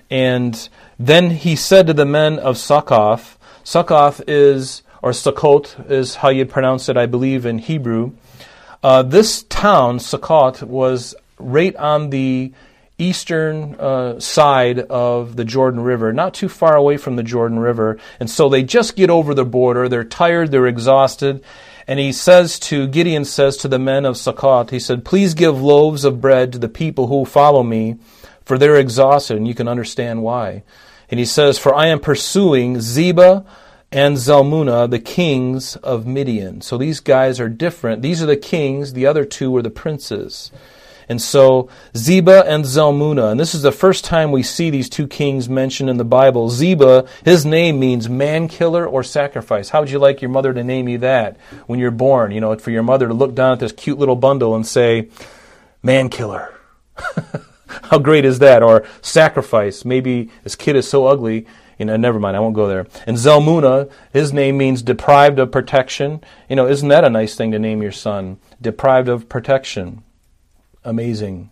And 0.09 0.67
then 0.97 1.31
he 1.31 1.55
said 1.55 1.87
to 1.87 1.93
the 1.93 2.05
men 2.05 2.39
of 2.39 2.57
Succoth, 2.57 3.37
Succoth 3.63 4.21
is, 4.27 4.81
or 5.01 5.11
Sukkot 5.11 5.89
is 5.89 6.15
how 6.15 6.29
you'd 6.29 6.49
pronounce 6.49 6.89
it, 6.89 6.97
I 6.97 7.05
believe, 7.05 7.45
in 7.45 7.59
Hebrew. 7.59 8.11
Uh, 8.83 9.03
this 9.03 9.43
town, 9.43 9.97
Sukkot, 9.99 10.63
was 10.63 11.15
right 11.37 11.75
on 11.75 12.09
the 12.09 12.53
eastern 12.97 13.75
uh, 13.75 14.19
side 14.19 14.79
of 14.79 15.35
the 15.37 15.45
Jordan 15.45 15.79
River, 15.79 16.11
not 16.11 16.33
too 16.33 16.49
far 16.49 16.75
away 16.75 16.97
from 16.97 17.15
the 17.15 17.23
Jordan 17.23 17.59
River. 17.59 17.97
And 18.19 18.29
so 18.29 18.49
they 18.49 18.61
just 18.61 18.95
get 18.95 19.09
over 19.09 19.33
the 19.33 19.45
border. 19.45 19.87
They're 19.87 20.03
tired, 20.03 20.51
they're 20.51 20.67
exhausted. 20.67 21.43
And 21.87 21.97
he 21.97 22.11
says 22.11 22.59
to, 22.59 22.87
Gideon 22.87 23.25
says 23.25 23.57
to 23.57 23.67
the 23.67 23.79
men 23.79 24.05
of 24.05 24.15
Sukkot, 24.15 24.69
he 24.69 24.79
said, 24.79 25.05
Please 25.05 25.33
give 25.33 25.59
loaves 25.59 26.03
of 26.03 26.21
bread 26.21 26.51
to 26.51 26.59
the 26.59 26.69
people 26.69 27.07
who 27.07 27.25
follow 27.25 27.63
me, 27.63 27.95
for 28.45 28.57
they're 28.57 28.79
exhausted, 28.79 29.37
and 29.37 29.47
you 29.47 29.55
can 29.55 29.67
understand 29.67 30.21
why. 30.21 30.63
And 31.09 31.19
he 31.19 31.25
says, 31.25 31.57
For 31.57 31.73
I 31.73 31.87
am 31.87 31.99
pursuing 31.99 32.75
Zebah 32.75 33.45
and 33.91 34.17
Zalmunna, 34.17 34.89
the 34.89 34.99
kings 34.99 35.75
of 35.77 36.05
Midian. 36.05 36.61
So 36.61 36.77
these 36.77 36.99
guys 36.99 37.39
are 37.39 37.49
different. 37.49 38.01
These 38.01 38.21
are 38.21 38.27
the 38.27 38.37
kings, 38.37 38.93
the 38.93 39.05
other 39.05 39.25
two 39.25 39.49
were 39.51 39.63
the 39.63 39.69
princes. 39.69 40.51
And 41.09 41.19
so 41.19 41.69
Zebah 41.95 42.45
and 42.45 42.65
Zalmunna, 42.65 43.31
and 43.31 43.39
this 43.39 43.55
is 43.55 43.63
the 43.63 43.71
first 43.71 44.05
time 44.05 44.31
we 44.31 44.43
see 44.43 44.69
these 44.69 44.89
two 44.89 45.07
kings 45.07 45.49
mentioned 45.49 45.89
in 45.89 45.97
the 45.97 46.05
Bible. 46.05 46.51
Zebah, 46.51 47.07
his 47.25 47.47
name 47.47 47.79
means 47.79 48.07
man 48.07 48.47
killer 48.47 48.85
or 48.85 49.01
sacrifice. 49.03 49.69
How 49.69 49.79
would 49.79 49.89
you 49.89 49.97
like 49.97 50.21
your 50.21 50.29
mother 50.29 50.53
to 50.53 50.63
name 50.63 50.87
you 50.87 50.99
that 50.99 51.37
when 51.65 51.79
you're 51.79 51.89
born? 51.89 52.31
You 52.31 52.41
know, 52.41 52.55
for 52.59 52.69
your 52.69 52.83
mother 52.83 53.07
to 53.07 53.13
look 53.15 53.33
down 53.33 53.53
at 53.53 53.59
this 53.59 53.71
cute 53.71 53.97
little 53.97 54.15
bundle 54.15 54.55
and 54.55 54.67
say, 54.67 55.09
man 55.81 56.09
killer. 56.09 56.53
How 57.83 57.97
great 57.97 58.23
is 58.25 58.37
that? 58.39 58.61
Or 58.61 58.85
sacrifice. 59.01 59.83
Maybe 59.83 60.29
this 60.43 60.55
kid 60.55 60.75
is 60.75 60.87
so 60.87 61.07
ugly. 61.07 61.47
You 61.79 61.85
know, 61.85 61.97
never 61.97 62.19
mind, 62.19 62.37
I 62.37 62.41
won't 62.41 62.55
go 62.55 62.67
there. 62.67 62.85
And 63.07 63.17
Zalmunna, 63.17 63.89
his 64.13 64.31
name 64.31 64.57
means 64.57 64.83
deprived 64.83 65.39
of 65.39 65.51
protection. 65.51 66.21
You 66.47 66.55
know, 66.55 66.67
isn't 66.67 66.89
that 66.89 67.05
a 67.05 67.09
nice 67.09 67.35
thing 67.35 67.51
to 67.51 67.59
name 67.59 67.81
your 67.81 67.91
son? 67.91 68.37
Deprived 68.61 69.09
of 69.09 69.27
protection 69.27 70.03
amazing. 70.83 71.51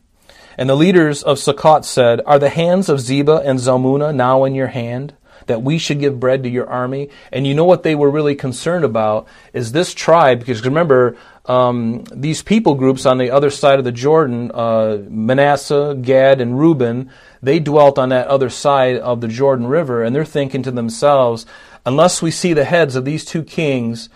And 0.58 0.70
the 0.70 0.76
leaders 0.76 1.24
of 1.24 1.38
Sukkot 1.38 1.86
said, 1.86 2.22
Are 2.26 2.40
the 2.40 2.50
hands 2.50 2.90
of 2.90 3.00
Zebah 3.00 3.46
and 3.46 3.60
Zalmunna 3.60 4.13
now 4.13 4.44
in 4.44 4.56
your 4.56 4.68
hand? 4.68 5.13
that 5.46 5.62
we 5.62 5.78
should 5.78 6.00
give 6.00 6.20
bread 6.20 6.44
to 6.44 6.50
your 6.50 6.68
army. 6.68 7.10
And 7.32 7.48
you 7.48 7.54
know 7.54 7.63
what 7.63 7.84
they 7.84 7.96
were 7.96 8.10
really 8.10 8.36
concerned 8.36 8.84
about 8.84 9.28
is 9.54 9.72
this 9.72 9.94
tribe, 9.94 10.40
because 10.40 10.66
remember, 10.66 11.16
um, 11.47 12.03
these 12.12 12.43
people 12.43 12.75
groups 12.75 13.05
on 13.05 13.17
the 13.17 13.31
other 13.31 13.49
side 13.49 13.79
of 13.79 13.86
the 13.86 13.91
Jordan, 13.91 14.51
uh, 14.53 14.97
Manasseh, 15.10 15.97
Gad, 16.01 16.41
and 16.41 16.60
Reuben, 16.60 17.10
they 17.41 17.60
dwelt 17.60 17.97
on 17.97 18.10
that 18.10 18.27
other 18.27 18.49
side 18.49 18.97
of 18.97 19.21
the 19.21 19.27
Jordan 19.29 19.67
River, 19.67 20.03
and 20.03 20.15
they're 20.15 20.25
thinking 20.25 20.63
to 20.63 20.71
themselves, 20.71 21.45
unless 21.86 22.21
we 22.21 22.31
see 22.31 22.53
the 22.53 22.65
heads 22.65 22.95
of 22.95 23.05
these 23.05 23.23
two 23.23 23.43
kings, 23.43 24.10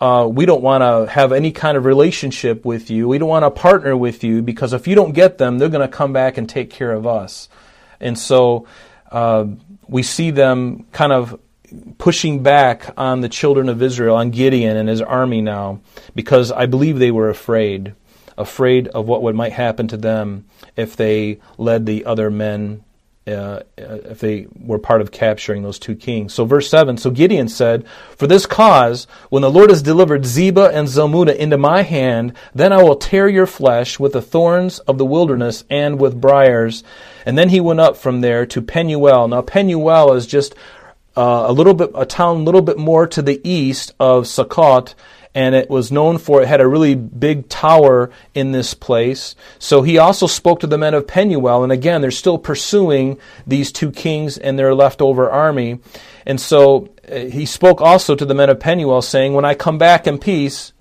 uh, 0.00 0.28
we 0.30 0.44
don't 0.44 0.62
want 0.62 0.82
to 0.82 1.10
have 1.10 1.32
any 1.32 1.52
kind 1.52 1.78
of 1.78 1.86
relationship 1.86 2.64
with 2.64 2.90
you. 2.90 3.08
We 3.08 3.16
don't 3.16 3.28
want 3.28 3.44
to 3.44 3.50
partner 3.50 3.96
with 3.96 4.22
you 4.22 4.42
because 4.42 4.74
if 4.74 4.86
you 4.86 4.94
don't 4.94 5.12
get 5.12 5.38
them, 5.38 5.58
they're 5.58 5.70
going 5.70 5.88
to 5.88 5.96
come 5.96 6.12
back 6.12 6.36
and 6.36 6.46
take 6.46 6.68
care 6.68 6.92
of 6.92 7.06
us. 7.06 7.48
And 8.00 8.18
so 8.18 8.66
uh, 9.10 9.46
we 9.88 10.02
see 10.02 10.30
them 10.32 10.84
kind 10.92 11.12
of 11.12 11.40
pushing 11.98 12.42
back 12.42 12.92
on 12.96 13.20
the 13.20 13.28
children 13.28 13.68
of 13.68 13.82
Israel, 13.82 14.16
on 14.16 14.30
Gideon 14.30 14.76
and 14.76 14.88
his 14.88 15.00
army 15.00 15.40
now, 15.40 15.80
because 16.14 16.52
I 16.52 16.66
believe 16.66 16.98
they 16.98 17.10
were 17.10 17.28
afraid, 17.28 17.94
afraid 18.36 18.88
of 18.88 19.06
what 19.06 19.22
would 19.22 19.34
might 19.34 19.52
happen 19.52 19.88
to 19.88 19.96
them 19.96 20.46
if 20.76 20.96
they 20.96 21.40
led 21.58 21.86
the 21.86 22.04
other 22.04 22.30
men 22.30 22.84
uh, 23.26 23.60
if 23.78 24.20
they 24.20 24.46
were 24.58 24.78
part 24.78 25.00
of 25.00 25.10
capturing 25.10 25.62
those 25.62 25.78
two 25.78 25.94
kings. 25.94 26.34
So, 26.34 26.44
verse 26.44 26.68
7 26.68 26.98
So 26.98 27.10
Gideon 27.10 27.48
said, 27.48 27.86
For 28.16 28.26
this 28.26 28.44
cause, 28.44 29.06
when 29.30 29.42
the 29.42 29.50
Lord 29.50 29.70
has 29.70 29.82
delivered 29.82 30.24
Zebah 30.24 30.74
and 30.74 30.86
Zalmunna 30.86 31.34
into 31.34 31.56
my 31.56 31.82
hand, 31.82 32.34
then 32.54 32.72
I 32.72 32.82
will 32.82 32.96
tear 32.96 33.28
your 33.28 33.46
flesh 33.46 33.98
with 33.98 34.12
the 34.12 34.22
thorns 34.22 34.78
of 34.80 34.98
the 34.98 35.06
wilderness 35.06 35.64
and 35.70 35.98
with 35.98 36.20
briars. 36.20 36.84
And 37.24 37.38
then 37.38 37.48
he 37.48 37.60
went 37.60 37.80
up 37.80 37.96
from 37.96 38.20
there 38.20 38.44
to 38.46 38.60
Penuel. 38.60 39.28
Now, 39.28 39.40
Penuel 39.40 40.12
is 40.12 40.26
just 40.26 40.54
uh, 41.16 41.44
a 41.46 41.52
little 41.52 41.74
bit, 41.74 41.90
a 41.94 42.06
town 42.06 42.38
a 42.38 42.42
little 42.42 42.62
bit 42.62 42.78
more 42.78 43.06
to 43.06 43.22
the 43.22 43.40
east 43.48 43.92
of 44.00 44.24
Sukkot, 44.24 44.94
and 45.34 45.54
it 45.54 45.68
was 45.68 45.90
known 45.90 46.18
for 46.18 46.42
it 46.42 46.48
had 46.48 46.60
a 46.60 46.66
really 46.66 46.94
big 46.94 47.48
tower 47.48 48.10
in 48.34 48.52
this 48.52 48.74
place. 48.74 49.34
So 49.58 49.82
he 49.82 49.98
also 49.98 50.26
spoke 50.26 50.60
to 50.60 50.66
the 50.66 50.78
men 50.78 50.94
of 50.94 51.06
Penuel, 51.06 51.62
and 51.62 51.72
again, 51.72 52.00
they're 52.00 52.10
still 52.10 52.38
pursuing 52.38 53.18
these 53.46 53.72
two 53.72 53.90
kings 53.90 54.38
and 54.38 54.58
their 54.58 54.74
leftover 54.74 55.30
army. 55.30 55.80
And 56.24 56.40
so 56.40 56.90
uh, 57.10 57.16
he 57.16 57.46
spoke 57.46 57.80
also 57.80 58.14
to 58.14 58.24
the 58.24 58.34
men 58.34 58.50
of 58.50 58.60
Penuel, 58.60 59.02
saying, 59.02 59.34
When 59.34 59.44
I 59.44 59.54
come 59.54 59.78
back 59.78 60.06
in 60.06 60.18
peace, 60.18 60.72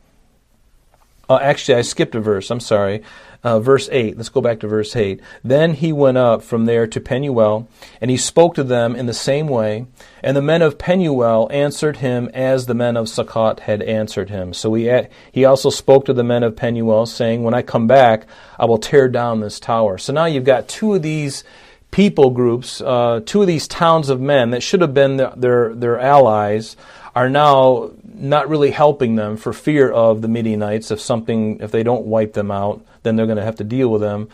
uh, 1.29 1.39
actually, 1.41 1.75
I 1.75 1.81
skipped 1.81 2.15
a 2.15 2.19
verse, 2.19 2.51
I'm 2.51 2.59
sorry 2.59 3.03
uh, 3.43 3.59
verse 3.59 3.89
8. 3.91 4.17
Let's 4.17 4.29
go 4.29 4.41
back 4.41 4.59
to 4.61 4.67
verse 4.67 4.95
8. 4.95 5.19
Then 5.43 5.73
he 5.73 5.91
went 5.91 6.17
up 6.17 6.41
from 6.41 6.65
there 6.65 6.87
to 6.87 6.99
Penuel, 7.01 7.67
and 7.99 8.09
he 8.09 8.17
spoke 8.17 8.55
to 8.55 8.63
them 8.63 8.95
in 8.95 9.05
the 9.05 9.13
same 9.13 9.47
way. 9.47 9.85
And 10.21 10.37
the 10.37 10.41
men 10.41 10.61
of 10.61 10.77
Penuel 10.77 11.49
answered 11.51 11.97
him 11.97 12.29
as 12.33 12.65
the 12.65 12.73
men 12.73 12.95
of 12.95 13.07
Sukkot 13.07 13.61
had 13.61 13.81
answered 13.81 14.29
him. 14.29 14.53
So 14.53 14.73
he, 14.73 14.89
he 15.31 15.45
also 15.45 15.69
spoke 15.69 16.05
to 16.05 16.13
the 16.13 16.23
men 16.23 16.43
of 16.43 16.55
Penuel, 16.55 17.05
saying, 17.05 17.43
When 17.43 17.53
I 17.53 17.61
come 17.61 17.87
back, 17.87 18.25
I 18.57 18.65
will 18.65 18.77
tear 18.77 19.09
down 19.09 19.41
this 19.41 19.59
tower. 19.59 19.97
So 19.97 20.13
now 20.13 20.25
you've 20.25 20.45
got 20.45 20.69
two 20.69 20.93
of 20.93 21.01
these 21.01 21.43
people 21.91 22.31
groups, 22.31 22.81
uh, 22.81 23.21
two 23.25 23.41
of 23.41 23.47
these 23.47 23.67
towns 23.67 24.09
of 24.09 24.19
men 24.19 24.49
that 24.51 24.63
should 24.63 24.81
have 24.81 24.93
been 24.93 25.17
their, 25.17 25.33
their, 25.35 25.75
their 25.75 25.99
allies, 25.99 26.75
are 27.15 27.29
now 27.29 27.91
not 28.15 28.49
really 28.49 28.71
helping 28.71 29.15
them 29.15 29.37
for 29.37 29.53
fear 29.53 29.89
of 29.91 30.21
the 30.21 30.27
Midianites. 30.27 30.91
If 30.91 30.99
something, 30.99 31.59
if 31.59 31.71
they 31.71 31.83
don't 31.83 32.05
wipe 32.05 32.33
them 32.33 32.51
out, 32.51 32.85
then 33.03 33.15
they're 33.15 33.25
going 33.25 33.37
to 33.37 33.43
have 33.43 33.57
to 33.57 33.63
deal 33.63 33.89
with 33.89 34.01
them. 34.01 34.29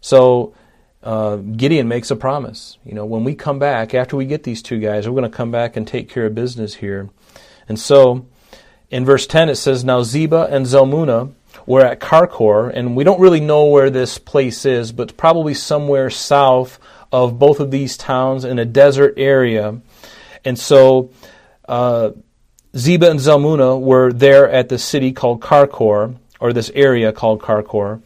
So 0.00 0.54
uh, 1.02 1.36
Gideon 1.36 1.88
makes 1.88 2.10
a 2.10 2.16
promise. 2.16 2.78
You 2.84 2.94
know, 2.94 3.06
when 3.06 3.24
we 3.24 3.34
come 3.34 3.58
back 3.58 3.94
after 3.94 4.16
we 4.16 4.26
get 4.26 4.42
these 4.42 4.62
two 4.62 4.78
guys, 4.78 5.08
we're 5.08 5.14
going 5.18 5.30
to 5.30 5.36
come 5.36 5.50
back 5.50 5.76
and 5.76 5.86
take 5.86 6.08
care 6.08 6.26
of 6.26 6.34
business 6.34 6.74
here. 6.74 7.08
And 7.68 7.78
so, 7.78 8.26
in 8.90 9.04
verse 9.04 9.26
ten, 9.26 9.48
it 9.48 9.56
says, 9.56 9.84
"Now 9.84 10.00
Zebah 10.00 10.50
and 10.50 10.66
Zalmunna 10.66 11.32
were 11.66 11.84
at 11.84 12.00
Karkor, 12.00 12.70
and 12.74 12.96
we 12.96 13.04
don't 13.04 13.20
really 13.20 13.40
know 13.40 13.66
where 13.66 13.90
this 13.90 14.18
place 14.18 14.64
is, 14.64 14.90
but 14.92 15.16
probably 15.16 15.54
somewhere 15.54 16.10
south 16.10 16.78
of 17.12 17.38
both 17.38 17.60
of 17.60 17.70
these 17.70 17.96
towns 17.96 18.44
in 18.44 18.58
a 18.58 18.64
desert 18.64 19.14
area." 19.16 19.80
And 20.44 20.58
so. 20.58 21.10
Uh, 21.68 22.12
Zebah 22.78 23.10
and 23.10 23.18
Zalmunna 23.18 23.80
were 23.80 24.12
there 24.12 24.48
at 24.48 24.68
the 24.68 24.78
city 24.78 25.10
called 25.10 25.40
Karkor, 25.40 26.14
or 26.38 26.52
this 26.52 26.70
area 26.76 27.12
called 27.12 27.42
Karkor, 27.42 28.00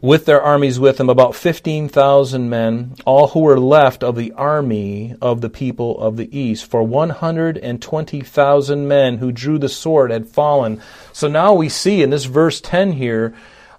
with 0.00 0.24
their 0.24 0.42
armies 0.42 0.80
with 0.80 0.96
them, 0.96 1.08
about 1.08 1.36
15,000 1.36 2.50
men, 2.50 2.96
all 3.04 3.28
who 3.28 3.38
were 3.38 3.60
left 3.60 4.02
of 4.02 4.16
the 4.16 4.32
army 4.32 5.14
of 5.22 5.42
the 5.42 5.48
people 5.48 5.96
of 6.00 6.16
the 6.16 6.36
east. 6.36 6.68
For 6.68 6.82
120,000 6.82 8.88
men 8.88 9.18
who 9.18 9.30
drew 9.30 9.58
the 9.58 9.68
sword 9.68 10.10
had 10.10 10.26
fallen. 10.26 10.82
So 11.12 11.28
now 11.28 11.54
we 11.54 11.68
see 11.68 12.02
in 12.02 12.10
this 12.10 12.24
verse 12.24 12.60
10 12.60 12.94
here, 12.94 13.32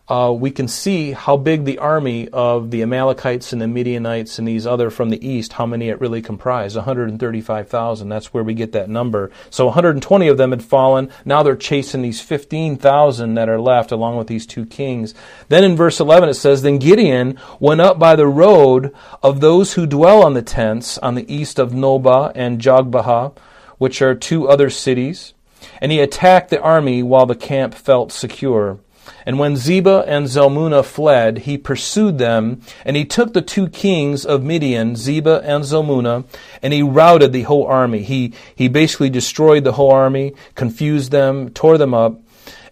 uh, 0.09 0.33
we 0.37 0.51
can 0.51 0.69
see 0.69 1.11
how 1.11 1.35
big 1.35 1.65
the 1.65 1.79
army 1.79 2.29
of 2.29 2.71
the 2.71 2.81
Amalekites 2.81 3.51
and 3.51 3.61
the 3.61 3.67
Midianites 3.67 4.39
and 4.39 4.47
these 4.47 4.65
other 4.65 4.89
from 4.89 5.09
the 5.09 5.27
east, 5.27 5.53
how 5.53 5.65
many 5.65 5.89
it 5.89 5.99
really 5.99 6.21
comprised 6.21 6.77
135,000. 6.77 8.07
That's 8.07 8.33
where 8.33 8.43
we 8.43 8.53
get 8.53 8.71
that 8.71 8.89
number. 8.89 9.31
So 9.49 9.65
120 9.65 10.29
of 10.29 10.37
them 10.37 10.51
had 10.51 10.63
fallen. 10.63 11.09
Now 11.25 11.43
they're 11.43 11.57
chasing 11.57 12.03
these 12.03 12.21
15,000 12.21 13.33
that 13.33 13.49
are 13.49 13.59
left 13.59 13.91
along 13.91 14.15
with 14.15 14.27
these 14.27 14.45
two 14.45 14.65
kings. 14.65 15.13
Then 15.49 15.65
in 15.65 15.75
verse 15.75 15.99
11 15.99 16.29
it 16.29 16.35
says, 16.35 16.61
Then 16.61 16.77
Gideon 16.77 17.37
went 17.59 17.81
up 17.81 17.99
by 17.99 18.15
the 18.15 18.27
road 18.27 18.95
of 19.21 19.41
those 19.41 19.73
who 19.73 19.85
dwell 19.85 20.23
on 20.23 20.35
the 20.35 20.41
tents 20.41 20.97
on 20.99 21.15
the 21.15 21.33
east 21.33 21.59
of 21.59 21.71
Nobah 21.71 22.31
and 22.33 22.61
Jogbehah, 22.61 23.35
which 23.77 24.01
are 24.01 24.15
two 24.15 24.47
other 24.47 24.69
cities. 24.69 25.33
And 25.81 25.91
he 25.91 25.99
attacked 25.99 26.49
the 26.49 26.61
army 26.61 27.03
while 27.03 27.25
the 27.25 27.35
camp 27.35 27.73
felt 27.73 28.13
secure. 28.13 28.79
And 29.25 29.39
when 29.39 29.55
Zebah 29.55 30.05
and 30.07 30.25
Zalmunna 30.25 30.83
fled, 30.83 31.39
he 31.39 31.57
pursued 31.57 32.17
them, 32.17 32.61
and 32.85 32.95
he 32.95 33.05
took 33.05 33.33
the 33.33 33.41
two 33.41 33.67
kings 33.69 34.25
of 34.25 34.43
Midian, 34.43 34.95
Zebah 34.95 35.41
and 35.43 35.63
Zalmunna, 35.63 36.25
and 36.61 36.73
he 36.73 36.81
routed 36.81 37.33
the 37.33 37.43
whole 37.43 37.65
army. 37.65 38.03
He, 38.03 38.33
he 38.55 38.67
basically 38.67 39.09
destroyed 39.09 39.63
the 39.63 39.73
whole 39.73 39.91
army, 39.91 40.33
confused 40.55 41.11
them, 41.11 41.49
tore 41.49 41.77
them 41.77 41.93
up. 41.93 42.19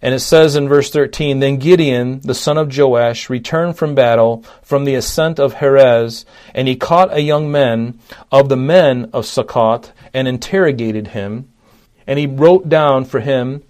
And 0.01 0.13
it 0.13 0.19
says 0.19 0.55
in 0.55 0.69
verse 0.69 0.91
13, 0.91 1.39
Then 1.39 1.57
Gideon, 1.57 2.21
the 2.21 2.35
son 2.35 2.57
of 2.57 2.75
Joash, 2.75 3.29
returned 3.29 3.77
from 3.77 3.95
battle 3.95 4.43
from 4.61 4.85
the 4.85 4.95
ascent 4.95 5.39
of 5.39 5.55
Heres, 5.55 6.25
and 6.53 6.67
he 6.67 6.75
caught 6.75 7.11
a 7.11 7.21
young 7.21 7.51
man 7.51 7.97
of 8.31 8.49
the 8.49 8.55
men 8.55 9.09
of 9.13 9.25
Succoth 9.25 9.91
and 10.13 10.27
interrogated 10.27 11.07
him. 11.07 11.49
And 12.05 12.19
he 12.19 12.27
wrote 12.27 12.69
down 12.69 13.05
for 13.05 13.19
him 13.19 13.63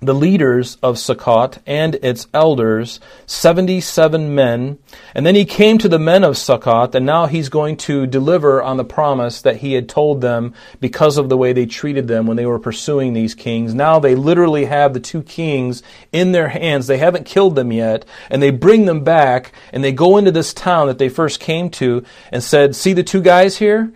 the 0.00 0.14
leaders 0.14 0.78
of 0.82 0.96
Sukkot 0.96 1.58
and 1.66 1.96
its 1.96 2.26
elders, 2.32 3.00
77 3.26 4.34
men. 4.34 4.78
And 5.14 5.26
then 5.26 5.34
he 5.34 5.44
came 5.44 5.76
to 5.78 5.88
the 5.88 5.98
men 5.98 6.24
of 6.24 6.34
Sukkot, 6.34 6.94
and 6.94 7.04
now 7.04 7.26
he's 7.26 7.50
going 7.50 7.76
to 7.78 8.06
deliver 8.06 8.62
on 8.62 8.78
the 8.78 8.84
promise 8.84 9.42
that 9.42 9.58
he 9.58 9.74
had 9.74 9.88
told 9.88 10.22
them 10.22 10.54
because 10.80 11.18
of 11.18 11.28
the 11.28 11.36
way 11.36 11.52
they 11.52 11.66
treated 11.66 12.08
them 12.08 12.26
when 12.26 12.38
they 12.38 12.46
were 12.46 12.58
pursuing 12.58 13.12
these 13.12 13.34
kings. 13.34 13.74
Now 13.74 13.98
they 13.98 14.14
literally 14.14 14.64
have 14.64 14.94
the 14.94 15.00
two 15.00 15.22
kings 15.22 15.82
in 16.12 16.32
their 16.32 16.48
hands. 16.48 16.86
They 16.86 16.98
haven't 16.98 17.26
killed 17.26 17.54
them 17.54 17.70
yet, 17.70 18.06
and 18.30 18.42
they 18.42 18.50
bring 18.50 18.86
them 18.86 19.04
back, 19.04 19.52
and 19.72 19.84
they 19.84 19.92
go 19.92 20.16
into 20.16 20.32
this 20.32 20.54
town 20.54 20.86
that 20.86 20.98
they 20.98 21.10
first 21.10 21.40
came 21.40 21.68
to 21.70 22.04
and 22.32 22.42
said, 22.42 22.74
See 22.74 22.94
the 22.94 23.02
two 23.02 23.20
guys 23.20 23.58
here? 23.58 23.92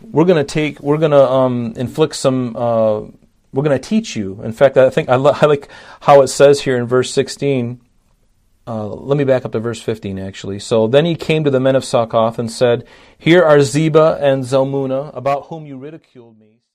We're 0.00 0.24
going 0.24 0.44
to 0.44 0.50
take, 0.50 0.80
we're 0.80 0.96
going 0.96 1.10
to 1.10 1.28
um, 1.28 1.74
inflict 1.76 2.14
some. 2.14 2.56
Uh, 2.56 3.02
we're 3.52 3.64
going 3.64 3.78
to 3.78 3.88
teach 3.88 4.16
you. 4.16 4.40
In 4.42 4.52
fact, 4.52 4.76
I 4.76 4.90
think 4.90 5.08
I, 5.08 5.16
lo- 5.16 5.36
I 5.40 5.46
like 5.46 5.68
how 6.02 6.22
it 6.22 6.28
says 6.28 6.62
here 6.62 6.76
in 6.76 6.86
verse 6.86 7.12
16. 7.12 7.80
Uh, 8.66 8.86
let 8.86 9.16
me 9.16 9.24
back 9.24 9.44
up 9.44 9.52
to 9.52 9.58
verse 9.58 9.82
15, 9.82 10.18
actually. 10.18 10.58
So 10.58 10.86
then 10.86 11.04
he 11.04 11.16
came 11.16 11.42
to 11.44 11.50
the 11.50 11.60
men 11.60 11.74
of 11.74 11.84
Succoth 11.84 12.38
and 12.38 12.50
said, 12.50 12.86
Here 13.18 13.42
are 13.42 13.58
Zebah 13.58 14.20
and 14.20 14.44
Zalmunna, 14.44 15.16
about 15.16 15.46
whom 15.46 15.66
you 15.66 15.76
ridiculed 15.76 16.38
me. 16.38 16.59